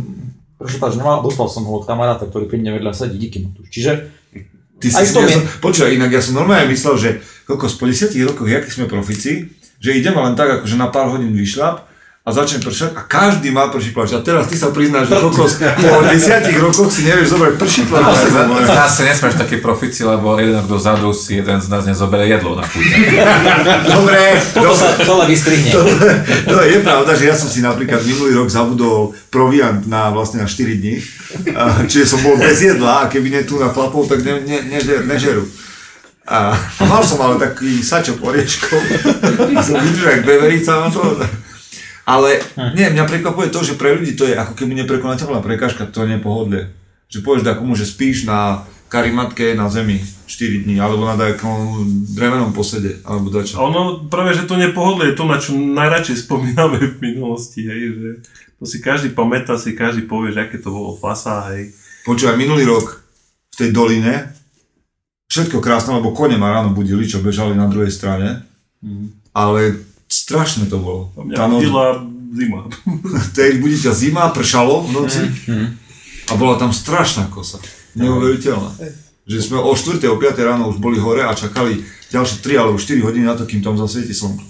[0.55, 3.51] prešla, že nemal, dostal som ho od kamaráta, ktorý pri mne vedľa sedí, díky mu.
[3.69, 4.07] Čiže
[4.85, 7.11] Ty Aj si, v tom ja je- som, počúvaj, inak ja som normálne myslel, že
[7.43, 9.49] kokos, po 10 rokoch, jakí sme profici,
[9.81, 11.89] že ideme len tak, akože na pár hodín vyšľap
[12.25, 14.17] a začne pršať a každý má pršipláč.
[14.17, 18.33] A teraz ty sa priznáš, že kokos, po 10 rokoch si nevieš zobrať pršipláč.
[18.65, 22.65] Zase nesmeš taký profici, lebo jeden rok dozadu si jeden z nás nezobere jedlo na
[22.65, 22.97] púte.
[23.93, 25.73] Dobre, toto sa celé vystrihne.
[26.49, 30.49] No je pravda, že ja som si napríklad minulý rok zabudol proviant na vlastne na
[30.49, 31.05] 4 dní,
[31.53, 34.65] a, čiže som bol bez jedla a keby nie tu na chlapov, tak ne, ne,
[34.73, 35.45] nežer, nežerú.
[36.25, 36.57] A
[36.89, 38.81] mal som ale taký sačok orieškov,
[39.61, 41.21] som vydržal jak beverica na to.
[42.05, 42.41] Ale
[42.77, 46.21] nie, mňa prekvapuje to, že pre ľudí to je ako keby neprekonateľná prekážka, to je
[46.21, 46.69] nepohodlie.
[47.09, 51.83] Že povieš takomu, že spíš na karimatke na zemi 4 dní, alebo na takom
[52.15, 53.59] drevenom posede, alebo dačo.
[53.59, 58.11] Ono práve, že to nepohodlie je to, na čo najradšej spomíname v minulosti, hej, že
[58.61, 61.75] to si každý pamätá, si každý povie, že aké to bolo fasa, hej.
[62.07, 63.03] Počúvaj, minulý rok
[63.51, 64.31] v tej doline,
[65.27, 68.47] všetko krásne, lebo kone ma ráno budili, čo bežali na druhej strane,
[69.35, 69.75] ale
[70.25, 71.13] strašné to bolo.
[71.15, 71.61] Mňa Tá noc-
[72.35, 72.61] zima.
[73.37, 75.23] Tej budí ťa zima, pršalo v noci
[76.25, 77.61] a bola tam strašná kosa.
[77.95, 78.75] Neuveriteľná.
[79.25, 80.01] Že sme o 4.
[80.05, 80.35] o 5.
[80.41, 83.77] ráno už boli hore a čakali ďalšie 3 alebo 4 hodiny na to, kým tam
[83.77, 84.43] zasvieti slnko.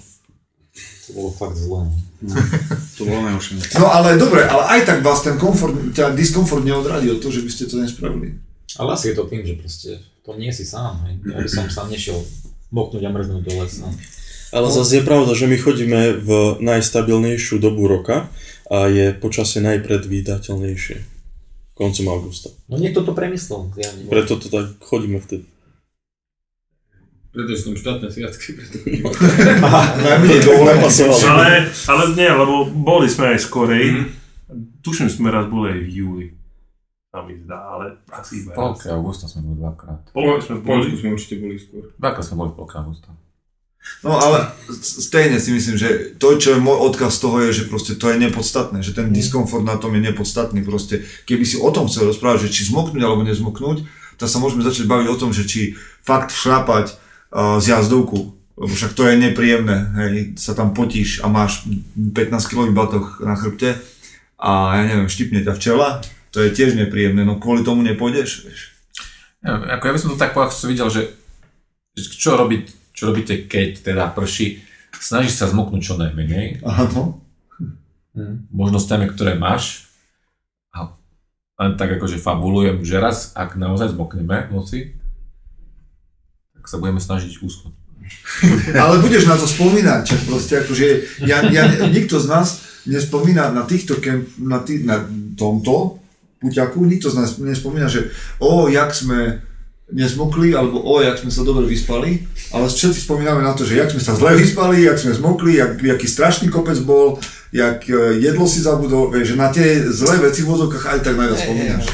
[1.05, 1.85] To bolo fakt zlé.
[2.97, 3.77] To bolo najhoršie.
[3.77, 7.51] No ale dobre, ale aj tak vás ten komfort, ťa diskomfort neodradil to, že by
[7.53, 8.41] ste to nespravili.
[8.75, 9.91] Ale asi je to tým, že proste
[10.25, 11.05] to nie si sám.
[11.05, 11.21] Hej.
[11.23, 12.17] Ja by som sám nešiel
[12.73, 13.87] moknúť a mrznúť do lesa.
[14.55, 16.29] Ale zase je pravda, že my chodíme v
[16.63, 18.31] najstabilnejšiu dobu roka
[18.71, 21.11] a je počasie najpredvídateľnejšie.
[21.75, 22.55] Koncom augusta.
[22.71, 23.75] No niekto to premyslel.
[23.75, 23.91] Ja.
[24.07, 25.43] Preto to tak chodíme vtedy.
[27.35, 28.79] Preto sú tam štátne sviatky, preto
[30.47, 30.87] dovolené.
[31.27, 34.07] Ale, ale nie, lebo boli sme aj skorej.
[34.87, 36.27] Tuším, sme raz boli aj v júli.
[37.11, 38.59] Tam mi zdá, ale asi iba raz.
[38.79, 40.15] Polke augusta sme boli dvakrát.
[40.15, 40.63] Polke sme V.
[40.63, 41.91] Polsku sme určite boli skôr.
[41.99, 43.11] Dvakrát sme boli v polke augusta.
[44.05, 44.53] No ale
[44.85, 48.13] stejne si myslím, že to, čo je môj odkaz z toho je, že proste to
[48.13, 50.61] je nepodstatné, že ten diskomfort na tom je nepodstatný.
[50.61, 53.89] Proste, keby si o tom chcel rozprávať, že či zmoknúť alebo nezmoknúť,
[54.21, 55.73] tak sa môžeme začať baviť o tom, že či
[56.05, 61.27] fakt šľapať uh, z jazdovku, lebo však to je nepríjemné, hej, sa tam potíš a
[61.27, 61.67] máš
[61.97, 63.81] 15 kg batoh na chrbte
[64.39, 68.61] a ja neviem, štipne ťa včela, to je tiež nepríjemné, no kvôli tomu nepôjdeš, vieš.
[69.43, 71.03] Ja, ako ja by som to tak povedal, videl, že
[71.99, 74.63] čo, robiť, čo robíte, keď teda prší,
[74.95, 77.19] snažíš sa zmoknúť čo najmenej, Áno.
[78.55, 79.91] možnosťami, ktoré máš.
[80.71, 80.95] A
[81.59, 84.79] len tak akože fabulujem, že raz, ak naozaj zmokneme v noci,
[86.55, 87.75] tak sa budeme snažiť uschnúť.
[88.85, 90.87] Ale budeš na to spomínať, čak proste akože
[91.27, 92.49] ja, ja, nikto z nás
[92.87, 95.03] nespomína na týchto kemp, na, tý, na
[95.35, 95.99] tomto
[96.39, 99.41] puťaku, nikto z nás nespomína, že o, jak sme
[99.93, 102.25] nezmokli, alebo o, jak sme sa dobre vyspali,
[102.57, 105.77] ale všetci spomíname na to, že jak sme sa zle vyspali, jak sme zmokli, jak,
[105.77, 107.21] jaký strašný kopec bol,
[107.53, 111.15] jak e, jedlo si zabudol, vieš, že na tie zlé veci v vozovkách aj tak
[111.21, 111.85] najviac spomínaš.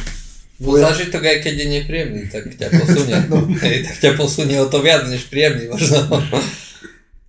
[0.60, 3.16] Bol zážitok aj keď je nepríjemný, tak ťa posunie.
[3.64, 6.04] Hej, tak ťa posunie o to viac než príjemný možno.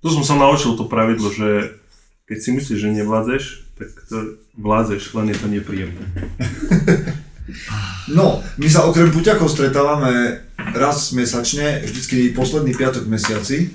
[0.04, 1.80] Tu som sa naučil to pravidlo, že
[2.28, 3.44] keď si myslíš, že nevládzeš,
[3.80, 4.18] tak to
[4.60, 6.06] vládzeš, len je to nepríjemné.
[8.12, 13.72] No, my sa okrem puťakov stretávame raz mesačne, vždycky posledný piatok mesiaci,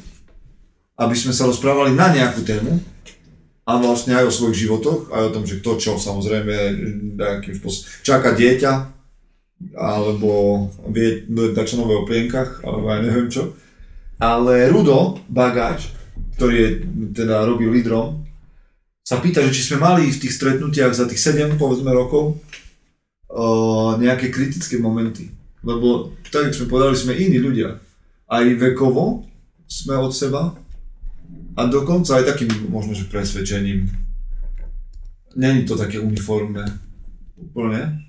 [0.97, 2.81] aby sme sa rozprávali na nejakú tému
[3.67, 6.55] a vlastne aj o svojich životoch, aj o tom, že kto čo samozrejme
[7.19, 8.73] nejakým spôsobom čaká dieťa,
[9.75, 10.31] alebo
[10.93, 13.57] vie dať čo nové o plienkach, alebo aj neviem čo.
[14.17, 15.93] Ale Rudo Bagáč,
[16.39, 16.69] ktorý je,
[17.13, 18.25] teda robí lídrom,
[19.07, 22.41] sa pýta, že či sme mali v tých stretnutiach za tých 7 povedzme rokov
[23.37, 23.45] o,
[24.01, 25.29] nejaké kritické momenty.
[25.61, 27.77] Lebo tak, jak sme povedali, sme iní ľudia.
[28.27, 29.29] Aj vekovo
[29.69, 30.57] sme od seba
[31.57, 33.93] a dokonca aj takým možno, že presvedčením.
[35.37, 36.65] Není to také uniformné.
[37.37, 38.07] Úplne.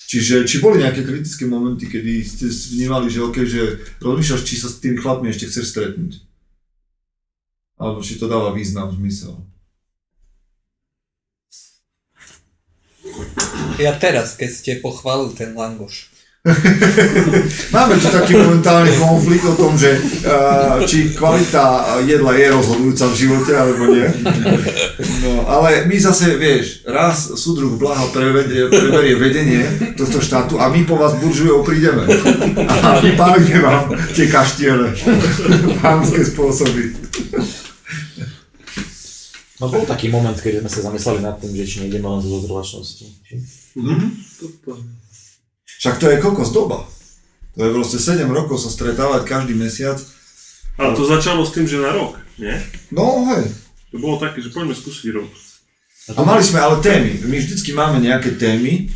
[0.00, 4.66] Čiže, či boli nejaké kritické momenty, kedy ste vnímali, že OK, že rozmýšľaš, či sa
[4.66, 6.24] s tými chlapmi ešte chceš stretnúť?
[7.78, 9.38] Alebo či to dáva význam, zmysel?
[13.78, 16.10] Ja teraz, keď ste pochválili ten langoš.
[17.76, 19.92] Máme tu taký momentálny konflikt o tom, že
[20.24, 24.08] uh, či kvalita jedla je rozhodujúca v živote, alebo nie.
[25.20, 29.68] No, ale my zase, vieš, raz súdruh Blaha prevedie, preberie vedenie
[30.00, 32.08] tohto štátu a my po vás buržujov prídeme.
[32.64, 34.96] A vypálime vám tie kaštiele,
[35.84, 36.96] pánske spôsoby.
[39.60, 42.40] No bol taký moment, keď sme sa zamysleli nad tým, že či nejdeme len zo
[42.40, 43.04] zozrovačnosti.
[43.76, 44.06] Mhm.
[45.80, 46.88] Však to je kokos doba.
[47.56, 50.00] To je proste 7 rokov sa stretávať každý mesiac.
[50.80, 52.56] Ale to začalo s tým, že na rok, nie?
[52.88, 53.52] No hej.
[53.92, 55.28] To bolo také, že poďme skúsiť rok.
[56.16, 57.20] A mali sme ale témy.
[57.28, 58.88] My vždycky máme nejaké témy.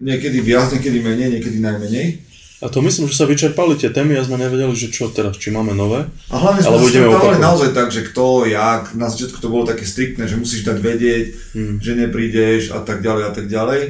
[0.00, 2.27] Niekedy viac, niekedy menej, niekedy najmenej.
[2.58, 5.54] A to myslím, že sa vyčerpali tie témy a sme nevedeli, že čo teraz, či
[5.54, 6.02] máme nové.
[6.26, 8.98] A hlavne sme sa stretávali naozaj tak, že kto, jak.
[8.98, 11.78] Na začiatku to bolo také striktné, že musíš dať vedieť, Hmm.
[11.78, 13.82] že neprídeš a tak ďalej a tak ďalej.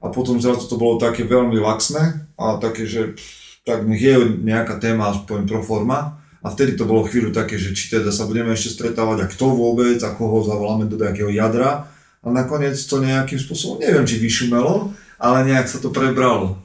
[0.00, 4.40] A potom zrazu to bolo také veľmi laxné a také, že pff, tak nech je
[4.40, 6.20] nejaká téma aspoň pro forma.
[6.44, 9.52] A vtedy to bolo chvíľu také, že či teda sa budeme ešte stretávať a kto
[9.52, 11.88] vôbec a koho zavoláme do nejakého jadra.
[12.20, 16.63] A nakoniec to nejakým spôsobom, neviem či vyšumelo, ale nejak sa to prebralo.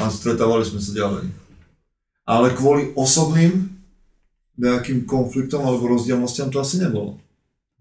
[0.00, 1.30] A stretávali sme sa ďalej.
[2.24, 3.70] Ale kvôli osobným
[4.58, 7.20] nejakým konfliktom alebo rozdielnostiam to asi nebolo.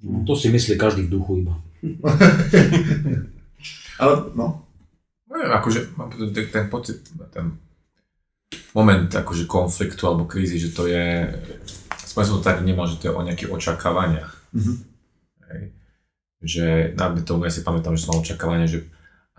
[0.04, 1.56] No, to si myslí každý v duchu iba.
[4.02, 4.64] Ale no,
[5.34, 7.02] Neviem, akože mám ten, pocit,
[7.34, 7.58] ten
[8.78, 11.26] moment akože konfliktu alebo krízy, že to je,
[12.06, 14.30] aspoň som to tak vnímal, že to je o nejakých očakávaniach.
[14.54, 14.74] Mhm.
[15.50, 15.62] Hej.
[16.44, 18.86] Že najmä tomu, ja si pamätám, že som mal očakávania, že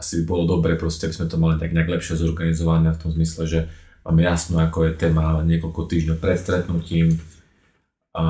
[0.05, 3.11] asi by bolo dobre proste, aby sme to mali tak nejak lepšie zorganizované v tom
[3.17, 3.61] zmysle, že
[4.05, 7.17] máme jasno, ako je téma niekoľko týždňov pred stretnutím,
[8.13, 8.25] a,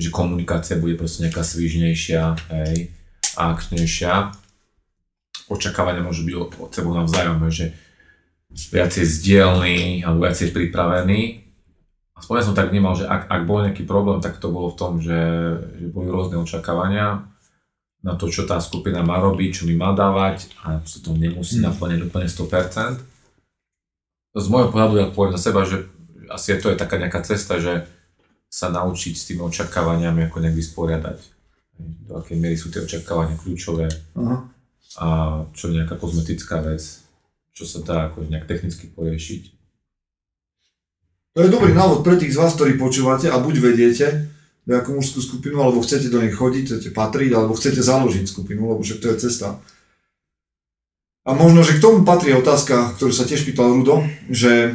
[0.00, 2.22] že komunikácia bude proste nejaká svižnejšia,
[2.56, 2.88] hej,
[3.36, 4.32] a akčnejšia.
[5.52, 7.76] Očakávania môžu byť od, sebou navzájom, že
[8.72, 11.44] viacej zdielný alebo viacej pripravený.
[12.16, 14.78] Aspoň ja som tak vnímal, že ak, ak bol nejaký problém, tak to bolo v
[14.80, 15.20] tom, že,
[15.76, 17.31] že boli rôzne očakávania
[18.02, 21.62] na to, čo tá skupina má robiť, čo mi má dávať a sa to nemusí
[21.62, 21.70] Mm.
[21.70, 22.98] naplniť úplne 100%.
[24.34, 25.86] Z môjho pohľadu, ja poviem za seba, že
[26.26, 27.86] asi to je taká nejaká cesta, že
[28.50, 31.18] sa naučiť s tými očakávaniami ako nejak vysporiadať.
[32.08, 33.88] Do akej miery sú tie očakávania kľúčové
[34.18, 34.36] Aha.
[35.00, 35.06] a
[35.56, 36.82] čo je nejaká kozmetická vec,
[37.52, 39.42] čo sa dá ako nejak technicky poriešiť.
[41.32, 44.28] To je dobrý návod pre tých z vás, ktorí počúvate a buď vediete
[44.62, 48.86] nejakú mužskú skupinu, alebo chcete do nej chodiť, chcete patriť, alebo chcete založiť skupinu, lebo
[48.86, 49.58] však to je cesta.
[51.22, 54.74] A možno, že k tomu patrí otázka, ktorú sa tiež pýtal Rudo, že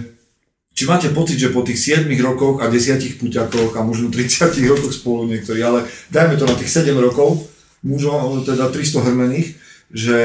[0.71, 4.93] či máte pocit, že po tých 7 rokoch a 10 puťakoch a možno 30 rokoch
[4.95, 7.47] spolu niektorí, ale dajme to na tých 7 rokov,
[7.83, 9.47] mužov, teda 300 hrmených,
[9.91, 10.17] že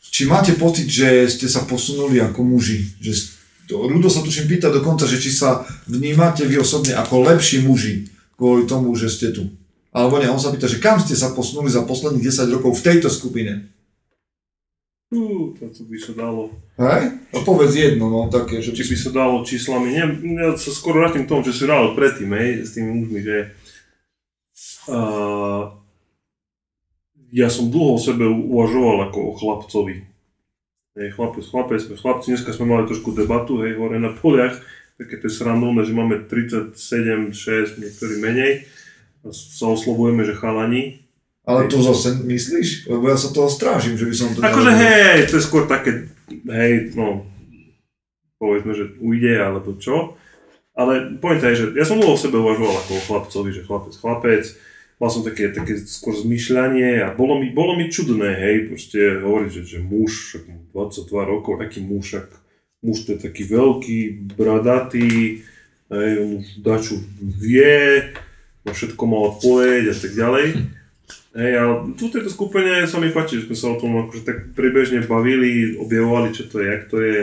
[0.00, 3.34] či máte pocit, že ste sa posunuli ako muži, že
[3.66, 8.68] Rudo sa tuším pýta dokonca, že či sa vnímate vy osobne ako lepší muži kvôli
[8.68, 9.50] tomu, že ste tu.
[9.96, 12.84] Alebo nie, on sa pýta, že kam ste sa posunuli za posledných 10 rokov v
[12.84, 13.72] tejto skupine.
[15.08, 16.52] Fú, to by sa dalo.
[16.76, 17.16] Hej?
[17.32, 18.74] A povedz jedno, no také, že...
[18.74, 21.94] Či by sa dalo číslami, neviem, ja sa skoro vrátim k tomu, čo si rával
[21.94, 23.36] predtým, hej, s tými mužmi, že
[24.90, 25.72] uh,
[27.30, 29.96] ja som dlho o sebe uvažoval ako o chlapcovi.
[30.98, 34.58] Hej, chlapec, chlapec, chlapci, dneska sme mali trošku debatu, hej, hore na poliach,
[34.96, 36.72] také to je srandovné, že máme 37,
[37.32, 38.52] 6, niektorí menej,
[39.22, 41.06] a sa oslovujeme, že chalani,
[41.46, 42.90] Ale to zase myslíš?
[42.90, 44.42] Lebo ja sa toho strážim, že by som to...
[44.42, 46.10] Akože hej, to je skôr také,
[46.50, 47.22] hej, no,
[48.42, 50.18] povedzme, že ujde, alebo čo.
[50.74, 53.94] Ale pointa je, že ja som dlho o sebe uvažoval ako o chlapcovi, že chlapec,
[53.94, 54.44] chlapec.
[54.96, 59.50] Mal som také, také skôr zmýšľanie a bolo mi, bolo mi čudné, hej, proste hovoriť,
[59.52, 62.26] že, že muž, však mám 22 rokov, aký muž, však
[62.82, 63.98] muž to je taký veľký,
[64.36, 65.42] bradatý,
[65.90, 66.10] hej,
[66.42, 68.12] už dačo vie,
[68.66, 70.46] on všetko mal odpoveď a tak ďalej.
[71.36, 74.38] Hej, ale tu tejto skupine sa mi páči, že sme sa o tom akože tak
[74.56, 77.18] pribežne bavili, objavovali, čo to je, jak to je,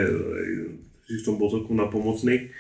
[1.09, 2.53] že v tom bol celkom napomocný.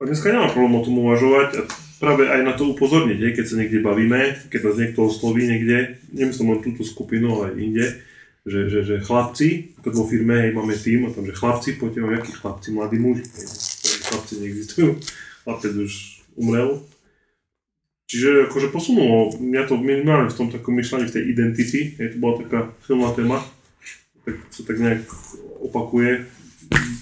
[0.00, 1.62] A dneska nemám problém o tom uvažovať a
[2.00, 6.00] práve aj na to upozorniť, hej, keď sa niekde bavíme, keď nás niekto osloví niekde,
[6.16, 8.00] nemyslím len túto skupinu, ale inde,
[8.46, 12.12] že, že, že chlapci, ako vo firme, hej, máme tým, tam, že chlapci, poďte vám,
[12.16, 13.46] jakí chlapci, mladí muži, hej,
[14.08, 14.90] chlapci neexistujú,
[15.44, 15.92] chlapec už
[16.36, 16.80] umrel,
[18.10, 22.18] Čiže akože posunulo mňa to minimálne v tom takom myšľaní v tej identity, je to
[22.18, 23.38] bola taká silná téma,
[24.26, 25.06] tak sa tak nejak
[25.62, 26.26] opakuje,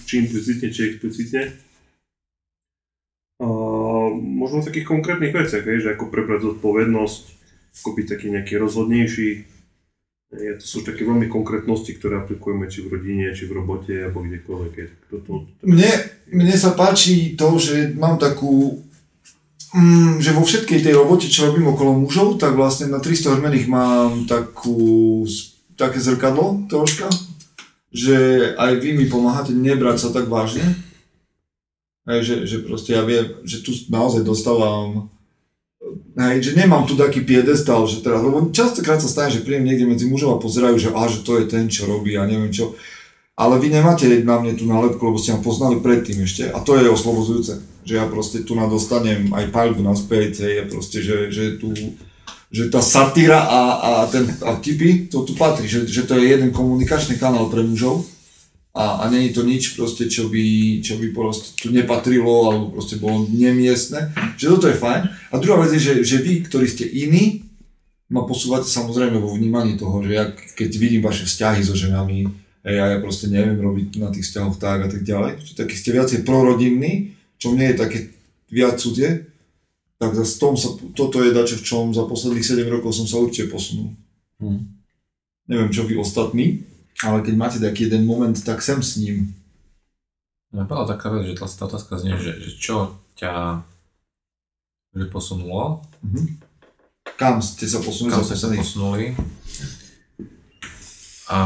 [0.05, 1.57] či implicitne, či explicitne.
[3.41, 3.47] A
[4.13, 7.23] možno v takých konkrétnych veciach, hej, že ako prebrať zodpovednosť,
[7.81, 9.29] ako byť taký nejaký rozhodnejší,
[10.29, 14.73] to sú také veľmi konkrétnosti, ktoré aplikujeme či v rodine, či v robote, alebo kdekoľvek.
[14.77, 15.31] Je, to, to,
[15.65, 15.89] Mne,
[16.29, 18.85] mne sa páči to, že mám takú,
[19.73, 23.65] mm, že vo všetkej tej robote, čo robím okolo mužov, tak vlastne na 300 odmených
[23.65, 25.25] mám takú,
[25.73, 27.09] také zrkadlo troška,
[27.89, 30.61] že aj vy mi pomáhate nebrať sa tak vážne.
[32.05, 35.09] Hej, že, že proste ja viem, že tu naozaj dostávam
[36.19, 39.87] Hej, že nemám tu taký piedestal, že teraz, lebo častokrát sa stane, že príjem niekde
[39.87, 42.75] medzi mužov a pozerajú, že, a, že to je ten, čo robí a neviem čo.
[43.39, 46.75] Ale vy nemáte na mne tú nálepku, lebo ste ma poznali predtým ešte a to
[46.75, 47.63] je oslobodzujúce.
[47.87, 51.71] Že ja proste tu dostanem aj paľbu naspäť, hej, proste, že, že tu
[52.49, 56.33] že tá satíra a, a, ten, a tipy, to tu patrí, že, že to je
[56.33, 58.01] jeden komunikačný kanál pre mužov
[58.69, 62.65] a, a nie je to nič proste, čo by, čo by proste tu nepatrilo alebo
[62.77, 65.09] proste bolo nemiestne, že toto je fajn.
[65.33, 67.49] A druhá vec je, že, že vy, ktorí ste iní,
[68.13, 72.29] ma posúvate samozrejme vo vnímaní toho, že ja keď vidím vaše vzťahy so ženami,
[72.65, 75.73] hej, a ja proste neviem robiť na tých vzťahoch tak a tak ďalej, že taký
[75.73, 77.99] ste viacej prorodinní, čo mne je také
[78.49, 79.29] viac cudzie,
[79.97, 83.19] tak zase tom sa, toto je dačo, v čom za posledných 7 rokov som sa
[83.19, 83.93] určite posunul.
[84.39, 84.61] Hm.
[85.49, 86.68] Neviem, čo vy ostatní,
[87.03, 89.31] ale keď máte taký jeden moment, tak sem s ním.
[90.51, 93.63] Napadla taká vec, že tá, tá otázka znie, že, že čo ťa
[94.95, 95.85] že posunulo?
[96.01, 96.49] Mhm.
[97.19, 99.13] Kam ste sa posunuli Kam ste sa posunuli?
[101.29, 101.39] A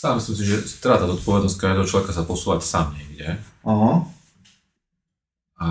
[0.00, 3.40] sám myslím si, že teda tá zodpovednosť každého človeka sa posúvať sám niekde.
[3.64, 4.04] Aha.
[5.60, 5.68] A,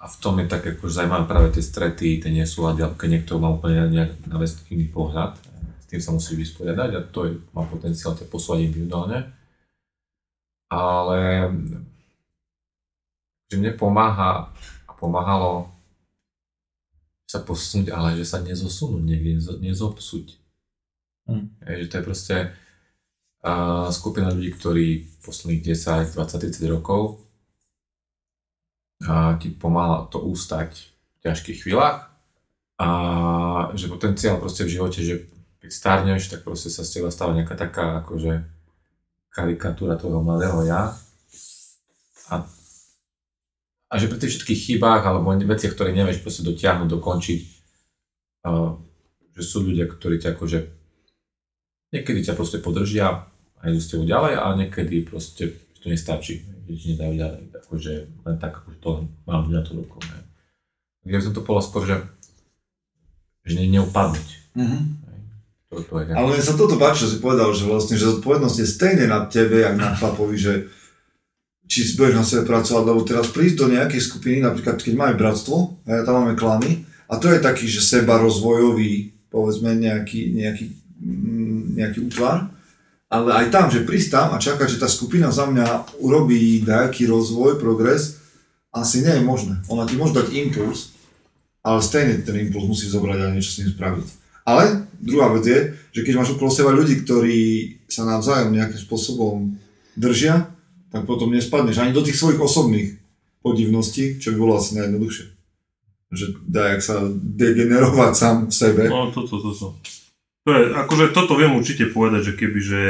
[0.00, 3.40] a v tom je tak akože zaujímavé práve tie strety, tie nesúlady, alebo keď niekto
[3.40, 5.36] má úplne nejak na vec iný pohľad,
[5.90, 9.26] tým sa musí vysporiadať a to je, má potenciál ťa posúvať individuálne.
[10.70, 11.50] Ale
[13.50, 14.54] že mne pomáha
[14.86, 15.66] a pomáhalo
[17.26, 20.26] sa posunúť, ale že sa nezosunúť niekde, nezo- nezopsuť.
[21.26, 21.46] Hm.
[21.66, 22.36] Je, že to je proste
[23.42, 23.50] a,
[23.90, 24.86] skupina ľudí, ktorí
[25.26, 27.18] posledných 10, 20, 30 rokov
[29.02, 32.12] a ti pomáha to ústať v ťažkých chvíľach
[32.80, 32.88] a
[33.76, 35.24] že potenciál proste v živote, že
[35.60, 38.44] keď starneš, tak proste sa z teba stáva nejaká taká akože
[39.30, 40.96] karikatúra toho mladého ja
[42.32, 42.34] a,
[43.90, 47.40] a že pri tých všetkých chybách alebo veciach, ktoré nevieš proste dotiahnuť, dokončiť,
[48.46, 48.74] a,
[49.36, 50.58] že sú ľudia, ktorí ťa akože
[51.90, 53.26] niekedy ťa proste podržia
[53.60, 56.40] a idú s tebou ďalej a niekedy proste to nestačí,
[56.70, 57.92] že ti nedajú ďalej, akože
[58.24, 58.90] len tak, akože to
[59.26, 60.00] mám na tú ruku.
[60.06, 60.22] Ne.
[61.10, 61.96] Ja by som to povedal skôr, že,
[63.44, 64.28] že ne, neupadnúť.
[64.54, 64.78] Mhm.
[66.18, 69.22] Ale mne sa toto páči, čo si povedal, že vlastne, že zodpovednosť je stejne na
[69.30, 70.66] tebe, jak na chlapovi, že
[71.70, 75.14] či si budeš na sebe pracovať, lebo teraz prísť do nejakej skupiny, napríklad keď máme
[75.14, 80.74] bratstvo, a tam máme klany, a to je taký, že seba rozvojový, povedzme, nejaký, nejaký,
[80.98, 82.50] mm, nejaký útvar,
[83.06, 87.06] ale aj tam, že prísť tam a čakať, že tá skupina za mňa urobí nejaký
[87.06, 88.18] rozvoj, progres,
[88.74, 89.62] asi nie je možné.
[89.70, 90.94] Ona ti môže dať impuls,
[91.62, 94.19] ale stejne ten impuls musí zobrať a niečo s ním spraviť.
[94.50, 95.58] Ale druhá vec je,
[95.94, 97.38] že keď máš okolo seba ľudí, ktorí
[97.86, 99.54] sa navzájom nejakým spôsobom
[99.94, 100.50] držia,
[100.90, 102.98] tak potom nespadneš ani do tých svojich osobných
[103.46, 105.26] podivností, čo by bolo asi najjednoduchšie.
[106.10, 108.82] Že dá, jak sa degenerovať sám v sebe.
[108.90, 109.78] No, toto, toto.
[110.44, 112.82] To je, akože toto viem určite povedať, že keby, že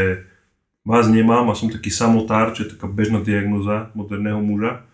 [0.87, 4.89] vás nemám a som taký samotár, čo je taká bežná diagnoza moderného muža,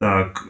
[0.00, 0.40] tak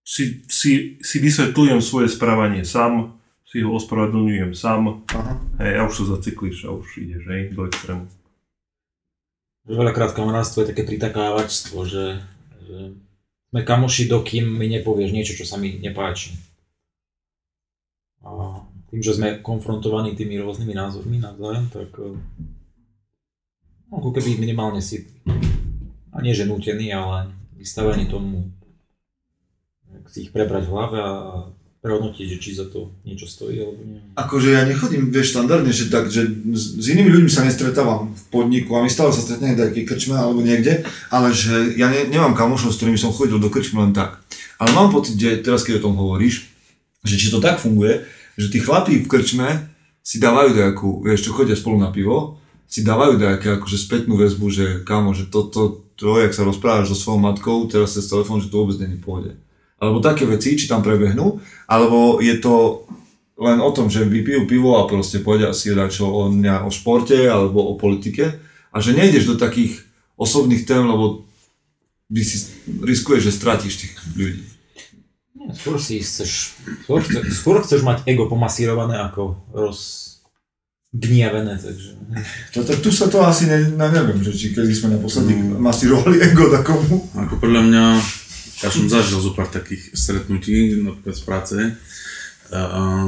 [0.00, 3.19] si, si, si vysvetľujem svoje správanie sám,
[3.50, 5.34] si ho ospravedlňujem sám, Aha.
[5.58, 8.06] hej, a už sa zacyklíš a už ideš, hej, do extrému.
[9.66, 12.22] Veľakrát kamarátstvo je také pritakávačstvo, že,
[12.62, 12.78] že
[13.50, 16.38] sme kamoši, dokým mi nepovieš niečo, čo sa mi nepáči.
[18.22, 18.62] A
[18.94, 22.14] tým, že sme konfrontovaní tými rôznymi názormi navzájom, tak eh,
[23.90, 25.10] no, ako keby minimálne si,
[26.14, 28.46] a nie že nútený, ale vystavení tomu,
[30.06, 31.10] si ich prebrať v hlave a
[31.80, 34.04] prehodnotiť, že či za to niečo stojí alebo nie.
[34.12, 38.22] Akože ja nechodím, vieš, štandardne, že tak, že s, s inými ľuďmi sa nestretávam v
[38.28, 42.04] podniku a my stále sa stretneme v nejakej krčme alebo niekde, ale že ja ne,
[42.04, 44.20] nemám kamošov, s ktorými som chodil do krčmy len tak.
[44.60, 46.52] Ale mám pocit, že teraz keď o tom hovoríš,
[47.00, 48.04] že či to tak funguje,
[48.36, 49.72] že tí chlapí v krčme
[50.04, 52.36] si dávajú nejakú, vieš, čo chodia spolu na pivo,
[52.68, 56.92] si dávajú nejakú akože spätnú väzbu, že kamo, že toto, to, to, jak sa rozprávaš
[56.92, 59.32] so svojou matkou, teraz cez telefón, že to vôbec není pohode.
[59.80, 62.84] Alebo také veci, či tam prebehnú, alebo je to
[63.40, 67.16] len o tom, že vypijú pivo a proste povedia si čo o, mňa, o športe
[67.16, 68.36] alebo o politike
[68.68, 69.80] a že nejdeš do takých
[70.20, 71.24] osobných tém, lebo
[72.12, 74.44] by si riskuješ, že stratíš tých ľudí.
[75.40, 76.52] Nie, skôr si chceš,
[76.84, 80.10] skôr, chce, skôr chceš mať ego pomasírované, ako roz,
[80.92, 81.96] gniavené, takže...
[82.52, 86.18] To, tak tu sa to asi, ne, ne, neviem, že či kedy sme naposledy masírovali
[86.20, 87.08] ego takomu.
[87.14, 87.82] Ako podľa mňa,
[88.60, 91.56] ja som zažil zo pár takých stretnutí, napríklad z práce,
[92.50, 93.04] a,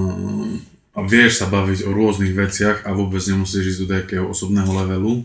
[1.08, 5.24] vieš sa baviť o rôznych veciach a vôbec nemusíš ísť do nejakého osobného levelu.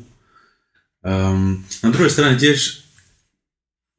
[1.03, 2.84] Um, na druhej strane tiež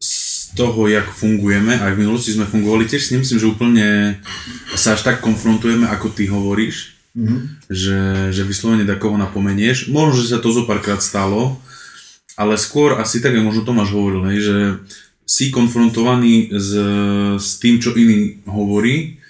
[0.01, 0.15] z
[0.57, 3.87] toho, jak fungujeme, aj v minulosti sme fungovali, tiež si nemyslím, že úplne
[4.75, 7.67] sa až tak konfrontujeme, ako ty hovoríš, Mhm.
[7.67, 7.99] že,
[8.31, 9.91] že vyslovene takoho napomenieš.
[9.91, 11.59] Možno, že sa to zo párkrát stalo,
[12.39, 14.79] ale skôr asi tak, možno Tomáš hovoril, že
[15.29, 16.73] si konfrontovaný s,
[17.37, 19.21] s tým, čo iný hovorí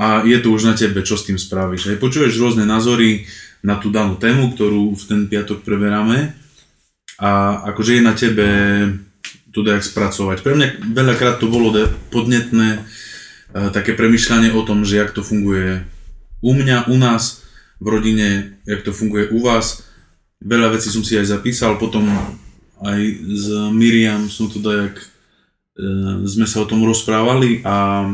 [0.00, 1.92] a je to už na tebe, čo s tým spravíš.
[1.92, 2.00] Hej.
[2.00, 3.28] Počuješ rôzne názory
[3.60, 6.32] na tú danú tému, ktorú v ten piatok preberáme
[7.20, 8.46] a akože je na tebe
[9.54, 10.42] to dajak spracovať.
[10.42, 11.70] Pre mňa veľakrát to bolo
[12.10, 15.86] podnetné eh, také premyšľanie o tom, že jak to funguje
[16.44, 17.44] u mňa, u nás,
[17.80, 18.28] v rodine,
[18.66, 19.84] jak to funguje u vás.
[20.44, 22.04] Veľa vecí som si aj zapísal, potom
[22.84, 25.06] aj s Miriam som to dajak, e,
[26.24, 28.06] sme sa o tom rozprávali a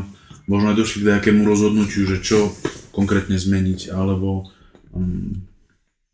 [0.49, 2.51] možno aj došli k nejakému rozhodnutiu, že čo
[2.91, 4.49] konkrétne zmeniť, alebo
[4.97, 5.37] um,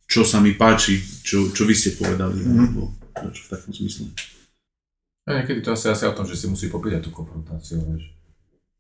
[0.07, 2.51] čo sa mi páči, čo, čo vy ste povedali, Mhm.
[2.51, 2.93] alebo
[3.33, 4.11] čo v takom zmysle.
[5.27, 8.15] A niekedy to asi, asi o tom, že si musí popíjať tú konfrontáciu, vieš.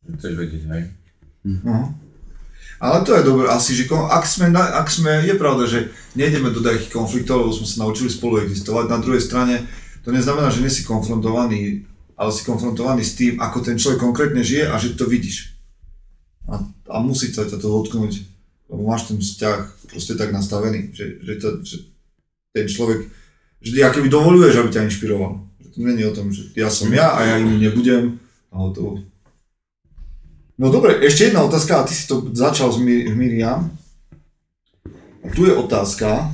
[0.06, 0.82] Že Chceš vedieť, hej.
[1.42, 1.90] No.
[2.78, 6.62] Ale to je dobré, asi, že ak sme, ak sme, je pravda, že nejdeme do
[6.62, 8.86] takých konfliktov, lebo sme sa naučili spolu existovať.
[8.86, 9.64] Na druhej strane,
[10.06, 11.82] to neznamená, že nie si konfrontovaný,
[12.16, 15.52] ale si konfrontovaný s tým, ako ten človek konkrétne žije a že to vidíš.
[16.48, 18.24] A, a musí sa to dotknúť,
[18.72, 21.76] lebo máš ten vzťah proste tak nastavený, že, že, to, že
[22.56, 23.04] ten človek,
[23.60, 25.44] že ty akoby dovoluješ, aby ťa inšpiroval.
[25.60, 28.16] Že to je o tom, že ja som ja a ja im nebudem
[28.48, 29.04] a hotovo.
[30.56, 33.68] No dobre, ešte jedna otázka, a ty si to začal s Mi- Miriam.
[35.36, 36.32] Tu je otázka,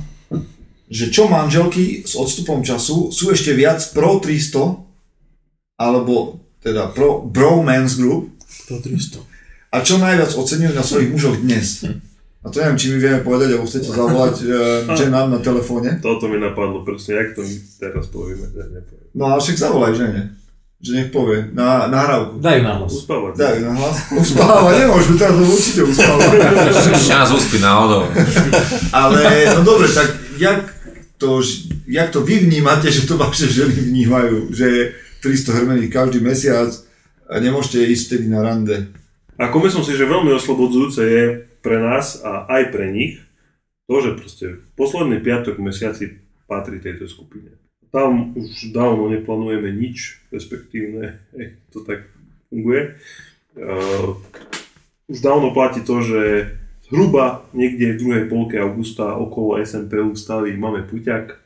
[0.87, 4.82] že čo manželky s odstupom času sú ešte viac pro 300,
[5.77, 8.29] alebo teda pro bromance group,
[8.67, 9.19] Pro 300.
[9.73, 11.83] a čo najviac oceňujú na svojich mužoch dnes?
[12.43, 14.45] A to neviem, či mi vieme povedať, alebo chcete zavolať e,
[14.95, 15.99] ženám na telefóne.
[16.03, 19.07] Toto mi napadlo presne, jak to my teraz povieme, že nepoviem.
[19.15, 20.21] No ale však zavolaj žene,
[20.83, 22.43] že nech povie na nahrávku.
[22.43, 22.91] Dajú na hlas.
[22.91, 23.31] Uspávať.
[23.39, 23.95] Dajú na hlas.
[24.11, 26.27] Uspávať nemôžu, teraz to určite uspávať.
[26.99, 28.03] Ešte nás uspí náhodou.
[29.03, 29.19] Ale,
[29.55, 30.67] no dobre, tak jak
[31.15, 31.39] to,
[31.87, 34.83] jak to vy vnímate, že to vaše ženy vnímajú, že je
[35.23, 36.75] 300 hrmených každý mesiac
[37.31, 38.91] a nemôžete ísť tedy na rande.
[39.39, 41.23] Ako myslím si, že veľmi oslobodzujúce je
[41.63, 43.23] pre nás a aj pre nich
[43.87, 44.45] to, že proste
[44.75, 46.05] posledný piatok v mesiaci
[46.45, 47.55] patrí tejto skupine.
[47.87, 51.23] Tam už dávno neplánujeme nič, respektívne
[51.73, 52.11] to tak
[52.51, 52.99] funguje.
[53.53, 54.19] Uh,
[55.07, 56.21] už dávno platí to, že
[56.89, 61.37] zhruba niekde v druhej polke augusta okolo SNPU staví máme puťak,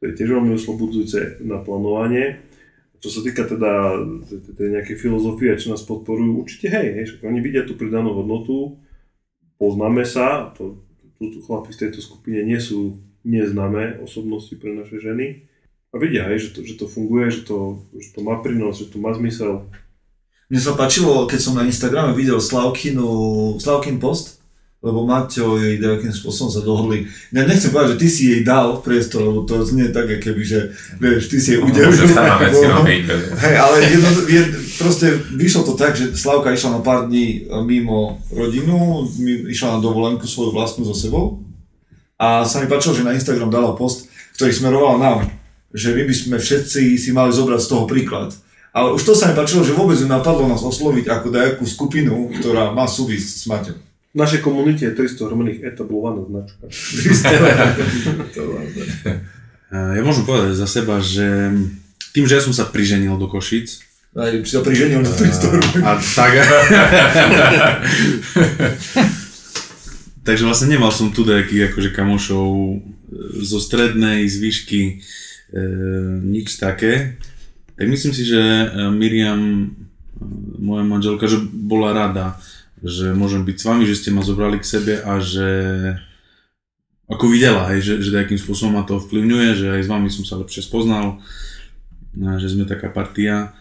[0.00, 2.44] to je tiež veľmi oslobodzujúce na plánovanie.
[3.04, 4.00] Čo sa týka teda
[4.56, 8.80] tej- nejakej filozofie, čo nás podporujú, určite hej, hej, však oni vidia tú pridanú hodnotu,
[9.60, 10.80] poznáme sa, to,
[11.20, 15.44] tu, tu chlapi v tejto skupine nie sú neznáme osobnosti pre naše ženy
[15.92, 18.88] a vidia, hej, že, to, že to funguje, že to, že to má prínos, že
[18.88, 19.68] to má zmysel.
[20.48, 23.04] Mne sa páčilo, keď som na Instagrame videl Slavkinu,
[23.60, 24.33] Slavkin post,
[24.84, 27.08] lebo Maťo jej nejakým spôsobom sa dohodli.
[27.32, 30.42] Ne, nechcem povedať, že ty si jej dal priestor, lebo to znie tak, ako keby,
[30.44, 31.88] že vieš, ty si jej udelil.
[31.88, 34.42] Môže sama veci bez- Hej, ale jedno, je,
[34.76, 39.08] proste vyšlo to tak, že Slavka išla na pár dní mimo rodinu,
[39.48, 41.40] išla na dovolenku svoju vlastnú so sebou
[42.20, 45.24] a sa mi páčilo, že na Instagram dala post, ktorý smeroval nám,
[45.72, 48.36] že my by sme všetci si mali zobrať z toho príklad.
[48.74, 52.28] Ale už to sa mi páčilo, že vôbec ju napadlo nás osloviť ako nejakú skupinu,
[52.36, 53.93] ktorá má súvisť s Maťom.
[54.14, 56.70] V našej komunite je 300 hrmených etablovaná značka.
[59.74, 61.50] Ja môžem povedať za seba, že
[62.14, 63.82] tým, že ja som sa priženil do Košic,
[64.14, 66.30] Aj si sa priženil do 300 a tak...
[70.24, 72.76] Takže vlastne nemal som tu nejakých akože kamošov e,
[73.44, 74.92] zo strednej, z výšky, e,
[76.22, 77.20] nič také.
[77.76, 79.68] Tak myslím si, že e, Miriam, e,
[80.64, 82.40] moja manželka, že bola rada,
[82.84, 85.48] že môžem byť s vami, že ste ma zobrali k sebe a že
[87.08, 90.24] ako videla, hej, že, že nejakým spôsobom ma to vplyvňuje, že aj s vami som
[90.24, 91.20] sa lepšie spoznal,
[92.16, 93.56] že sme taká partia.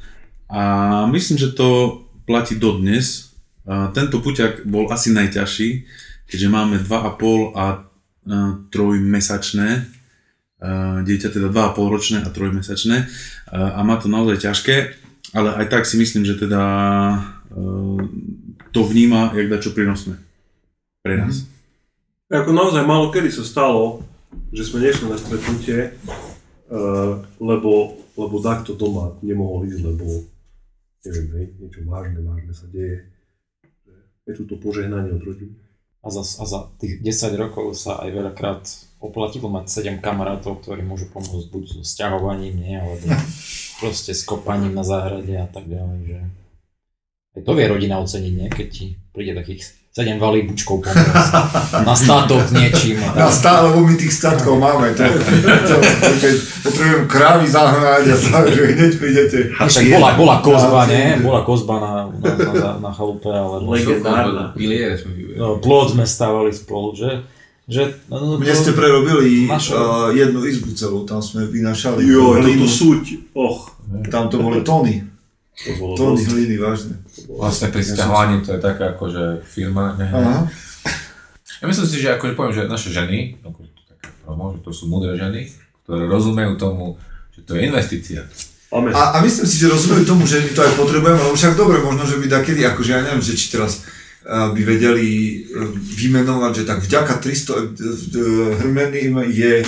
[0.51, 3.35] A myslím, že to platí dodnes.
[3.67, 5.87] Tento puťak bol asi najťažší,
[6.27, 7.83] keďže máme 2,5 a
[8.71, 9.87] 3-mesačné
[11.03, 13.11] dieťa, teda 2,5 ročné a 3 mesačné
[13.51, 14.95] a má to naozaj ťažké,
[15.35, 16.63] ale aj tak si myslím, že teda
[18.73, 20.17] to vníma, jak dačo prínosné
[21.05, 21.45] pre nás.
[22.33, 24.01] Ako naozaj málo kedy sa stalo,
[24.49, 30.25] že sme nešli na stretnutie, uh, lebo, lebo takto doma nemohol ísť, lebo
[31.05, 33.05] neviem, hej, niečo vážne, vážne sa deje.
[34.25, 35.53] Je tu to požehnanie od rodiny.
[36.03, 38.63] A za, a za tých 10 rokov sa aj veľakrát
[39.03, 43.03] oplatilo mať 7 kamarátov, ktorí môžu pomôcť buď so sťahovaním, nie, alebo
[43.83, 46.19] proste s kopaním na záhrade a tak ďalej, že
[47.33, 52.49] aj to vie rodina oceniť, nie, keď ti príde takých 7 valíbučkov pomôcť na státok
[52.49, 52.97] niečím.
[52.97, 53.37] a Na tak.
[53.37, 54.89] stále, lebo my tých statkov máme.
[54.97, 55.05] To,
[55.69, 55.75] to,
[56.17, 59.39] keď potrebujem krávy zahnať a tak, že hneď prídete.
[59.53, 61.21] A však bola, bola kozba, nie?
[61.21, 63.61] Bola kozba na, na, na, na chalupe, ale...
[63.69, 64.49] Legendárna.
[64.57, 65.37] Piliere sme vyvedeli.
[65.37, 67.21] No, plot sme stávali spolu, že?
[67.69, 72.01] že no, Mne ste prerobili Naše- uh, jednu izbu celú, tam sme vynašali.
[72.01, 73.77] Jo, toto súť, och.
[74.09, 75.12] Tam to boli tony.
[75.53, 76.29] To bolo Tony dosť.
[76.33, 76.95] hliny, vážne.
[77.29, 79.93] Vlastne pri sťahovaní to je taká akože firma.
[79.95, 80.09] Ne?
[80.09, 80.49] Aha.
[81.61, 84.71] Ja myslím si, že akože poviem, že naše ženy, ako to taká promo, že to
[84.73, 85.47] sú múdre ženy,
[85.85, 86.97] ktoré rozumejú tomu,
[87.31, 88.25] že to je investícia.
[88.73, 91.77] A, a myslím si, že rozumejú tomu, že my to aj potrebujeme, lebo však dobre,
[91.85, 93.85] možno, že by takedy, akože ja neviem, že či teraz
[94.25, 97.63] uh, by vedeli uh, vymenovať, že tak vďaka 300 uh,
[98.65, 99.61] hrmeným je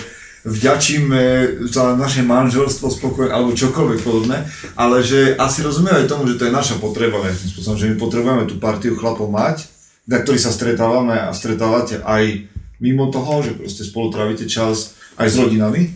[0.46, 1.22] vďačíme
[1.66, 4.46] za naše manželstvo spokojné, alebo čokoľvek podobné,
[4.78, 7.96] ale že asi rozumejú aj tomu, že to je naša potreba nejakým spôsobom, že my
[7.98, 9.66] potrebujeme tú partiu chlapov mať,
[10.06, 12.46] na ktorý sa stretávame a stretávate aj
[12.78, 15.90] mimo toho, že proste spolu trávite čas aj s rodinami,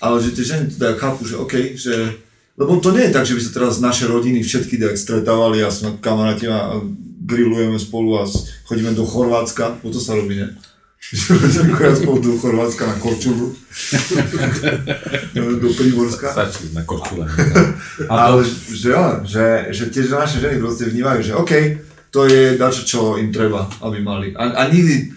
[0.00, 2.16] ale že tie ženy teda chápu, že OK, že
[2.56, 5.72] lebo to nie je tak, že by sa teraz naše rodiny všetky tak stretávali a
[5.72, 6.76] sme kamaráti a
[7.24, 8.28] grillujeme spolu a
[8.68, 10.52] chodíme do Chorvátska, bo to sa robí, ne?
[11.00, 13.56] Spolu do Chorvátska na Korčulu,
[15.34, 16.28] do Príborska.
[16.28, 17.24] Stačí na korčule.
[18.12, 21.52] Ale že, jo, že, že tie naše ženy proste vnímajú, že OK,
[22.12, 24.36] to je dačo, čo im treba, aby mali.
[24.36, 25.10] A, a nikdy,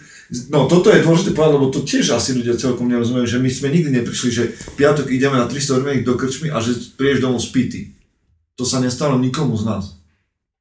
[0.50, 3.68] no toto je dôležité povedať, lebo to tiež asi ľudia celkom nerozumejú, že my sme
[3.76, 4.44] nikdy neprišli, že
[4.80, 7.92] piatok ideme na 300 hormených do krčmy a že prídeš domov spity.
[8.56, 10.00] To sa nestalo nikomu z nás,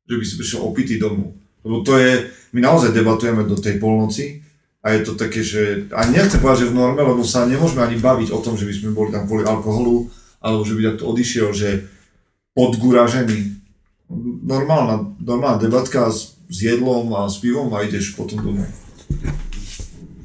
[0.03, 1.39] že by si prišiel opitý domov.
[1.63, 4.43] Lebo to je, my naozaj debatujeme do tej polnoci
[4.83, 8.03] a je to také, že, a nechcem povedať, že v norme, lebo sa nemôžeme ani
[8.03, 10.11] baviť o tom, že by sme boli tam kvôli alkoholu,
[10.43, 11.87] alebo že by takto odišiel, že
[12.59, 13.63] podguražený.
[14.43, 18.67] Normálna, normálna debatka s, s jedlom a s pivom a ideš potom domov.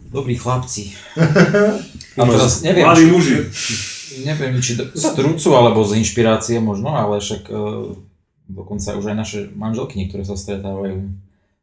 [0.09, 0.91] Dobrí chlapci.
[2.17, 3.37] A teraz neviem, Mladí či, muži.
[4.25, 7.93] neviem, či z trucu alebo z inšpirácie možno, ale však uh,
[8.49, 11.13] dokonca už aj naše manželky niektoré sa stretávajú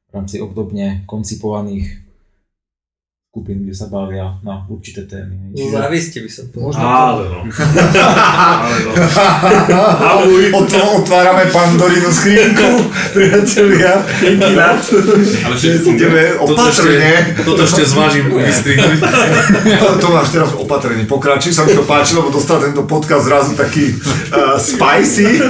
[0.07, 2.04] v rámci obdobne koncipovaných
[3.35, 5.35] skupín, kde sa bavia na určité témy.
[5.51, 6.71] No závisti by som povedal.
[6.71, 6.87] Možno
[7.35, 7.43] no.
[9.75, 9.83] No.
[10.55, 14.07] Od toho otvárame Pandorínu skrinku, priatelia.
[15.51, 17.35] Ale Že ideme opatrne.
[17.43, 19.03] Toto ešte zvážim vystrihnúť.
[19.83, 23.59] To, to máš teraz opatrne, pokračuj, sa mi to páčilo, lebo dostal tento podcast zrazu
[23.59, 23.99] taký
[24.31, 25.43] uh, spicy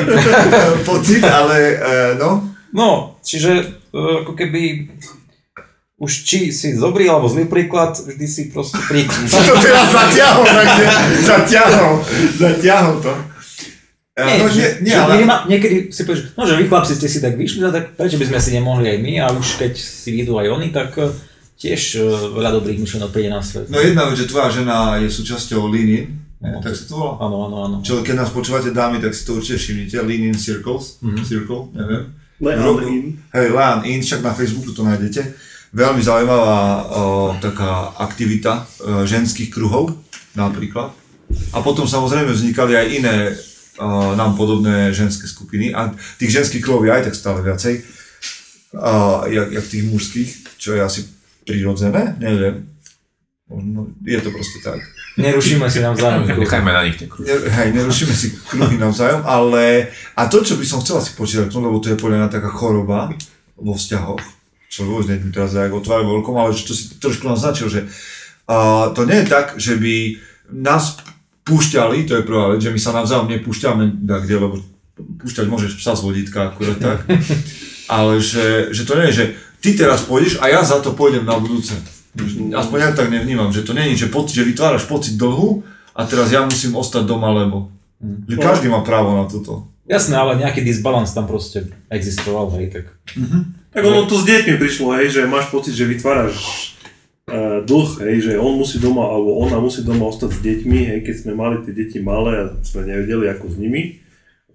[0.88, 2.48] pocit, ale uh, no.
[2.72, 3.60] No, čiže
[3.92, 4.88] uh, ako keby
[6.04, 9.24] už či si dobrý alebo zlý príklad, vždy si proste príklad.
[9.48, 10.84] To teraz zatiahol, takže
[11.24, 11.92] zatiahol,
[12.36, 13.12] zatiahol to.
[14.14, 16.94] Nie, no, že, nie, nie, že ale, minima, niekedy si povieš, no že vy chlapci
[16.94, 19.58] ste si tak vyšli, no tak prečo by sme si nemohli aj my a už
[19.58, 21.10] keď si vyjdú aj oni, tak eh,
[21.58, 23.66] tiež eh, veľa dobrých myšlenok príde na svet.
[23.66, 26.04] no jedna vec, že tvoja žena je súčasťou Lean In,
[26.62, 27.12] tak sa to volá?
[27.18, 27.76] Áno, áno, áno.
[27.82, 31.22] Čo keď nás počúvate dámy, tak si to určite všimnite, Lean In Circles, Mhm.
[31.26, 32.02] Circle, neviem.
[32.38, 33.04] Lean In.
[33.34, 35.26] Hej, Lean In, však na Facebooku to nájdete.
[35.74, 39.90] Veľmi zaujímavá o, taká aktivita o, ženských kruhov,
[40.38, 40.94] napríklad.
[41.50, 43.16] A potom samozrejme vznikali aj iné
[43.82, 45.90] o, nám podobné ženské skupiny a
[46.22, 47.82] tých ženských kruhov je aj tak stále viacej,
[48.78, 50.30] o, jak, jak tých mužských,
[50.62, 51.10] čo je asi
[51.42, 52.70] prirodzené, neviem.
[53.50, 54.78] Možno je to proste tak.
[55.18, 56.26] Nerušíme si navzájom.
[56.26, 57.28] Nechajme na nich tie kruhy.
[57.28, 61.50] Ne, hej, nerušíme si kruhy navzájom, ale a to, čo by som chcel asi počítať,
[61.50, 63.10] lebo to je podľa mňa taká choroba
[63.54, 64.22] vo vzťahoch,
[64.68, 67.80] čo vôbec neviem teraz jak otvárať veľkom, ale čo si trošku naznačil, že
[68.50, 70.18] a, to nie je tak, že by
[70.52, 71.00] nás
[71.44, 74.54] púšťali, to je prvá vec, že my sa navzájom nepúšťame tak kde, lebo
[74.94, 76.98] púšťať môžeš psa z vodítka, akurát tak,
[77.96, 79.24] ale že, že to nie je, že
[79.60, 81.76] ty teraz pôjdeš a ja za to pôjdem na budúce.
[82.54, 85.66] Aspoň ja tak nevnímam, že to nie je, že, pocit, že vytváraš pocit dlhu
[85.98, 87.74] a teraz ja musím ostať doma, lebo
[88.28, 89.66] že každý má právo na toto.
[89.84, 92.86] Jasné, ale nejaký disbalans tam proste existoval, hej, tak.
[93.74, 96.38] Tak ono to s deťmi prišlo, hej, že máš pocit, že vytváraš
[97.26, 100.98] uh, dlh, hej, že on musí doma, alebo ona musí doma ostať s deťmi, hej,
[101.02, 103.98] keď sme mali tie deti malé a sme nevedeli ako s nimi.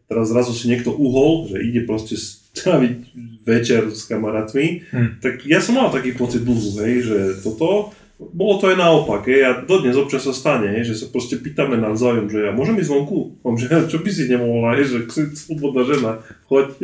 [0.07, 2.95] Teraz zrazu si niekto uhol, že ide proste stráviť
[3.43, 5.09] večer s kamarátmi, Hm.
[5.19, 9.41] tak ja som mal taký pocit dlhu, hej, že toto, bolo to aj naopak, hej,
[9.43, 12.91] a dodnes občas sa stane, hej, že sa proste pýtame navzájom, že ja môžem ísť
[12.95, 13.35] vonku?
[13.43, 14.97] Mám, že čo by si nemohla, hej, že
[15.43, 16.11] slobodná žena,
[16.47, 16.79] choď,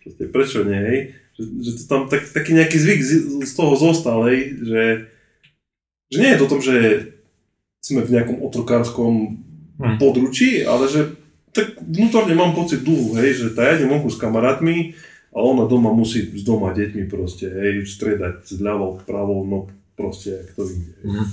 [0.00, 1.00] proste, prečo nie, hej,
[1.34, 3.12] že, že to tam tak, taký nejaký zvyk z,
[3.42, 4.82] z toho zostal, hej, že,
[6.10, 6.76] že nie je to o tom, že
[7.84, 9.98] sme v nejakom otrokárskom Hm.
[9.98, 11.18] područí, ale že
[11.50, 14.94] tak vnútorne mám pocit dlhu, hej, že tá ja vonku s kamarátmi
[15.34, 19.66] a ona doma musí s doma deťmi proste, hej, striedať z ľavou, pravou, no
[19.98, 20.94] proste, jak to ide.
[21.02, 21.26] hej.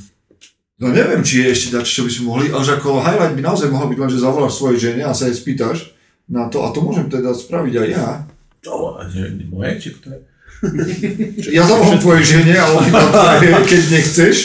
[0.82, 3.43] No neviem, či je ešte dať, čo by sme mohli, ale že ako highlight by
[3.45, 5.93] naozaj mohol byť len, že zavoláš svojej žene a sa jej spýtaš
[6.26, 8.26] na to, a to môžem teda spraviť aj ja.
[8.62, 10.20] To, že moje, či kto je?
[11.57, 14.36] Ja zavolám tvojej žene a on iba tvoje, keď nechceš,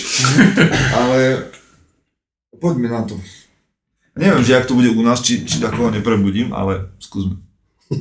[0.96, 1.44] ale
[2.56, 3.20] poďme na to.
[4.16, 7.36] Neviem, že ak to bude u nás, či, či takového neprebudím, ale skúsme.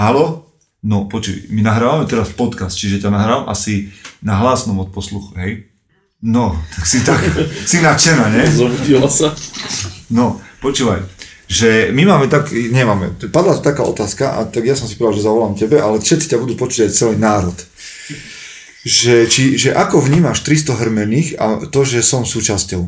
[0.00, 0.48] Halo?
[0.80, 3.92] No, počuj, my nahrávame teraz podcast, čiže ťa nahrám asi
[4.24, 5.68] na hlasnom od posluchu, hej?
[6.24, 7.20] No, tak si tak,
[7.70, 8.48] si nadšená, ne?
[8.48, 9.36] Zobudila sa.
[10.08, 11.17] No, počúvaj,
[11.48, 15.16] že my máme tak, nemáme, padla tu taká otázka a tak ja som si povedal,
[15.16, 17.56] že zavolám tebe, ale všetci ťa budú počuť aj celý národ.
[18.84, 22.84] Že, či, že ako vnímaš 300 hrmených a to, že som súčasťou?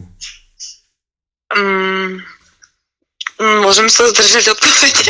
[1.56, 2.20] Mm,
[3.64, 5.08] môžem sa zdržať odpovede.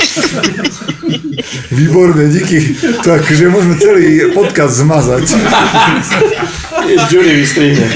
[1.79, 2.79] Výborné, díky.
[3.03, 5.27] Takže môžeme celý podcast zmazať.
[7.11, 7.87] Jury vystrihne.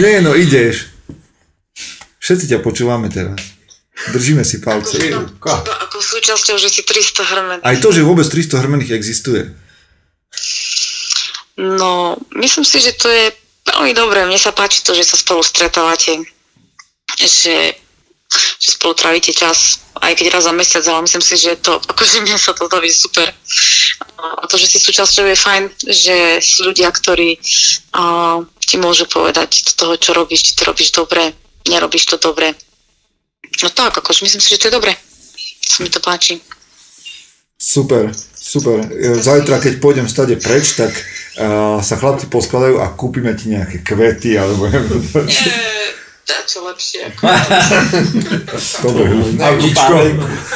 [0.00, 0.88] Nie, no ideš.
[2.16, 3.57] Všetci ťa počúvame teraz.
[4.06, 4.94] Držíme si palce.
[5.02, 7.58] Iba ako súčasťou, že si 300 hrmen.
[7.66, 9.50] Aj to, že vôbec 300 hrmených existuje.
[11.58, 13.34] No, myslím si, že to je
[13.66, 14.22] veľmi dobré.
[14.22, 16.22] Mne sa páči to, že sa spolu stretávate.
[17.18, 17.74] Že,
[18.62, 22.22] že spolu trávite čas, aj keď raz za mesiac, ale myslím si, že to, akože
[22.22, 23.26] mne sa to baví super.
[24.18, 27.42] A to, že si súčasťou je fajn, že sú ľudia, ktorí
[27.98, 31.34] a, ti môžu povedať do toho, čo robíš, či to robíš dobre,
[31.66, 32.54] nerobíš to dobre.
[33.62, 34.92] No tak, akože myslím si, že to je dobre.
[35.66, 36.38] Sa mi to páči.
[37.58, 38.86] Super, super.
[38.86, 43.82] E, Zajtra, keď pôjdem stade preč, tak uh, sa chlapci poskladajú a kúpime ti nejaké
[43.82, 45.02] kvety, alebo neviem.
[46.48, 47.12] Čo lepšie.
[48.84, 49.04] Dobre,
[49.36, 49.94] autíčko.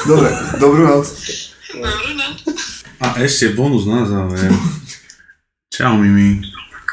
[0.09, 1.05] Dobre, dobrú noc.
[2.97, 4.49] A ešte bonus na záver.
[5.68, 6.51] Čau Mimi.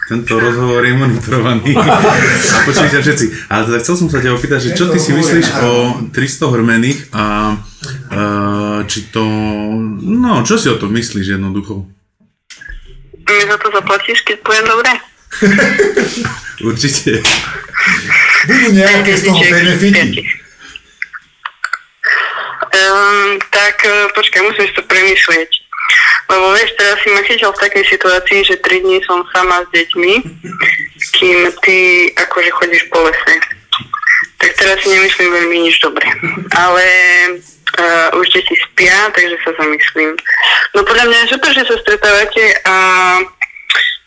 [0.10, 1.78] Tento rozhovor je monitorovaný.
[1.78, 3.46] A počujte všetci.
[3.54, 5.70] Ale teda chcel som sa ťa opýtať, že čo ty si myslíš o
[6.10, 9.22] 300 hrmených a uh, či to...
[10.02, 11.86] No, čo si o tom myslíš jednoducho?
[13.30, 14.92] Mi za to zaplatíš, keď poviem dobre?
[16.74, 17.22] Určite.
[18.50, 20.26] Budú nejaké z toho benefity.
[22.70, 25.59] Um, tak eh, počkaj, musím si to premyslieť.
[26.30, 29.68] Lebo vieš, teraz si ma chytil v takej situácii, že 3 dní som sama s
[29.74, 30.14] deťmi,
[31.18, 31.78] kým ty
[32.14, 33.34] akože chodíš po lese.
[34.40, 36.06] Tak teraz si nemyslím veľmi nič dobre.
[36.54, 36.86] Ale
[37.82, 40.16] uh, už deti spia, takže sa zamyslím.
[40.78, 42.76] No podľa mňa je super, že sa stretávate a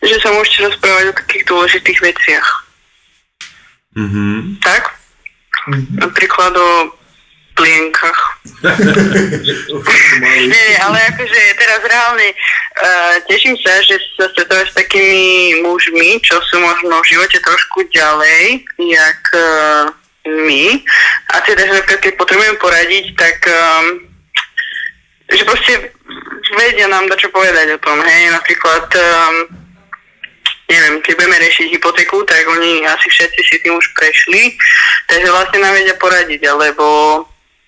[0.02, 2.48] že sa môžete rozprávať o takých dôležitých veciach.
[3.98, 4.62] Mhm.
[4.62, 4.82] Tak?
[5.98, 6.70] Napríklad o
[7.54, 8.20] plienkach.
[10.52, 16.38] nie, ale akože teraz reálne uh, teším sa, že sa stretávaš s takými mužmi, čo
[16.48, 19.90] sú možno v živote trošku ďalej, jak uh,
[20.26, 20.80] my.
[21.34, 23.86] A teda, že keď potrebujem poradiť, tak um,
[25.32, 25.72] že proste
[26.58, 29.34] vedia nám čo povedať o tom, hej, napríklad um,
[30.68, 34.56] neviem, keď budeme riešiť hypotéku, tak oni asi všetci si tým už prešli,
[35.08, 36.84] takže vlastne nám vedia poradiť, alebo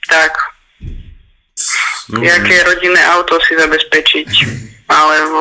[0.09, 0.33] tak,
[2.09, 2.27] Dobre.
[2.29, 4.31] jaké rodinné auto si zabezpečiť,
[4.89, 5.41] alebo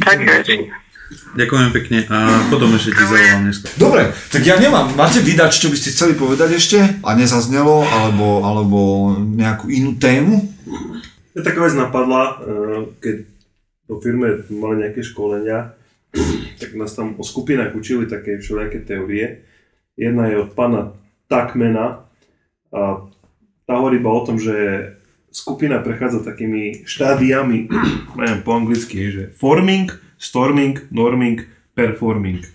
[0.00, 0.56] také veci.
[1.34, 3.66] Ďakujem pekne a potom ešte ti zavolám dneska.
[3.76, 4.94] Dobre, tak ja nemám.
[4.94, 8.78] Máte vydať, čo by ste chceli povedať ešte a nezaznelo, alebo, alebo
[9.18, 10.46] nejakú inú tému?
[11.34, 13.16] Mňa taká vec napadla, eh, keď
[13.90, 15.74] vo firme mali nejaké školenia,
[16.62, 19.44] tak nás tam o skupinách učili také všelijaké teórie.
[19.98, 20.94] Jedna je od pána
[21.26, 22.06] Takmena
[22.74, 23.06] a
[23.64, 24.54] tá hovorí iba o tom, že
[25.34, 27.68] skupina prechádza takými štádiami,
[28.20, 31.42] neviem po anglicky, že forming, storming, norming,
[31.74, 32.46] performing.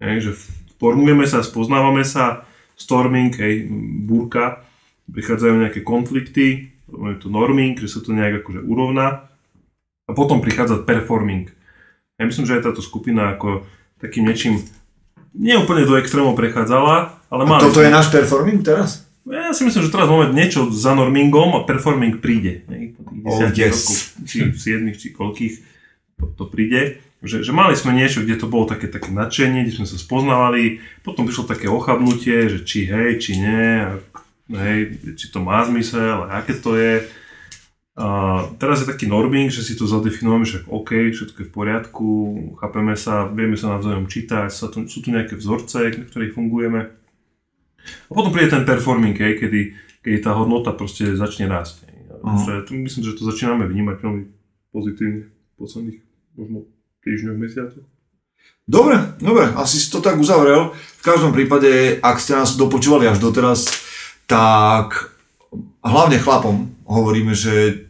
[0.00, 0.32] Hej, že
[0.80, 2.46] formujeme sa, spoznávame sa,
[2.78, 3.68] storming, hej,
[4.06, 4.64] búrka,
[5.10, 9.30] prichádzajú nejaké konflikty, je to norming, že sa to nejak akože urovná
[10.06, 11.50] a potom prichádza performing.
[12.18, 13.64] Ja myslím, že aj táto skupina ako
[14.02, 14.64] takým niečím
[15.30, 17.62] nie úplne do extrémov prechádzala, ale má...
[17.62, 19.09] Toto je náš performing teraz?
[19.30, 22.66] Ja si myslím, že teraz máme niečo za normingom a performing príde.
[22.66, 23.70] hej, po tých Oh, 10 yes.
[23.70, 25.54] rokov, či 7, či koľkých.
[26.18, 29.76] to, to príde, že, že mali sme niečo, kde to bolo také, také nadšenie, kde
[29.76, 34.00] sme sa spoznávali, potom prišlo také ochabnutie, že či hej, či nie, a,
[34.50, 37.04] hej, či to má zmysel, a aké to je.
[38.00, 38.06] A
[38.56, 42.08] teraz je taký norming, že si to zadefinujeme, že OK, všetko je v poriadku,
[42.56, 46.99] chápeme sa, vieme sa navzájom čítať, sa tu, sú tu nejaké vzorce, na ktorých fungujeme.
[48.08, 49.60] A potom príde ten performing, hej, kedy,
[50.04, 51.88] kedy tá hodnota proste začne rásť.
[52.68, 54.24] tu myslím, že to začíname vnímať veľmi
[54.70, 55.98] pozitívne v posledných
[56.36, 56.58] možno
[57.00, 57.86] týždňoch, mesiacoch.
[58.70, 60.70] Dobre, dobre, asi si to tak uzavrel.
[61.00, 63.66] V každom prípade, ak ste nás dopočúvali až doteraz,
[64.30, 65.10] tak
[65.82, 67.86] hlavne chlapom hovoríme, že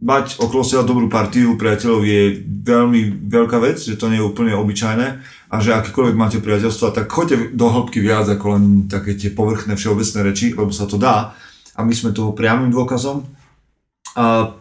[0.00, 4.56] mať okolo seba dobrú partiu priateľov je veľmi veľká vec, že to nie je úplne
[4.56, 5.20] obyčajné
[5.50, 9.74] a že akýkoľvek máte priateľstva, tak choďte do hĺbky viac ako len také tie povrchné
[9.74, 11.34] všeobecné reči, lebo sa to dá
[11.74, 13.26] a my sme toho priamým dôkazom.
[14.14, 14.54] A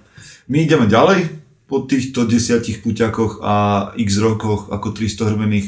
[0.49, 1.29] my ideme ďalej
[1.69, 3.55] po týchto desiatich puťakoch a
[4.01, 5.67] x rokoch ako 300 hrmených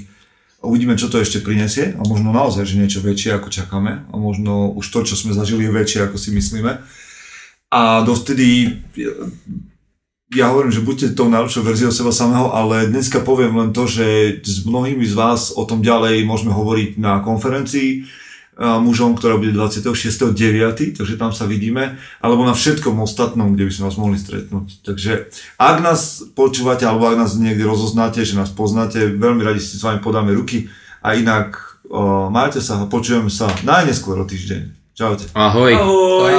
[0.65, 4.73] uvidíme, čo to ešte prinesie a možno naozaj, že niečo väčšie ako čakáme a možno
[4.73, 6.81] už to, čo sme zažili je väčšie ako si myslíme.
[7.71, 8.81] A dovtedy
[10.31, 14.39] ja hovorím, že buďte tou najlepšou verziou seba samého, ale dneska poviem len to, že
[14.39, 18.07] s mnohými z vás o tom ďalej môžeme hovoriť na konferencii
[18.61, 23.71] a mužom, ktorá bude 26.9., takže tam sa vidíme, alebo na všetkom ostatnom, kde by
[23.73, 24.85] sme vás mohli stretnúť.
[24.85, 29.79] Takže ak nás počúvate, alebo ak nás niekde rozoznáte, že nás poznáte, veľmi radi si
[29.79, 30.69] s vami podáme ruky
[31.01, 31.57] a inak
[31.89, 34.93] o, majte sa a počujeme sa najneskôr o týždeň.
[34.93, 35.25] Čaute.
[35.33, 35.73] Ahoj.
[35.73, 36.33] Ahoj.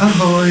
[0.00, 0.50] Ahoj.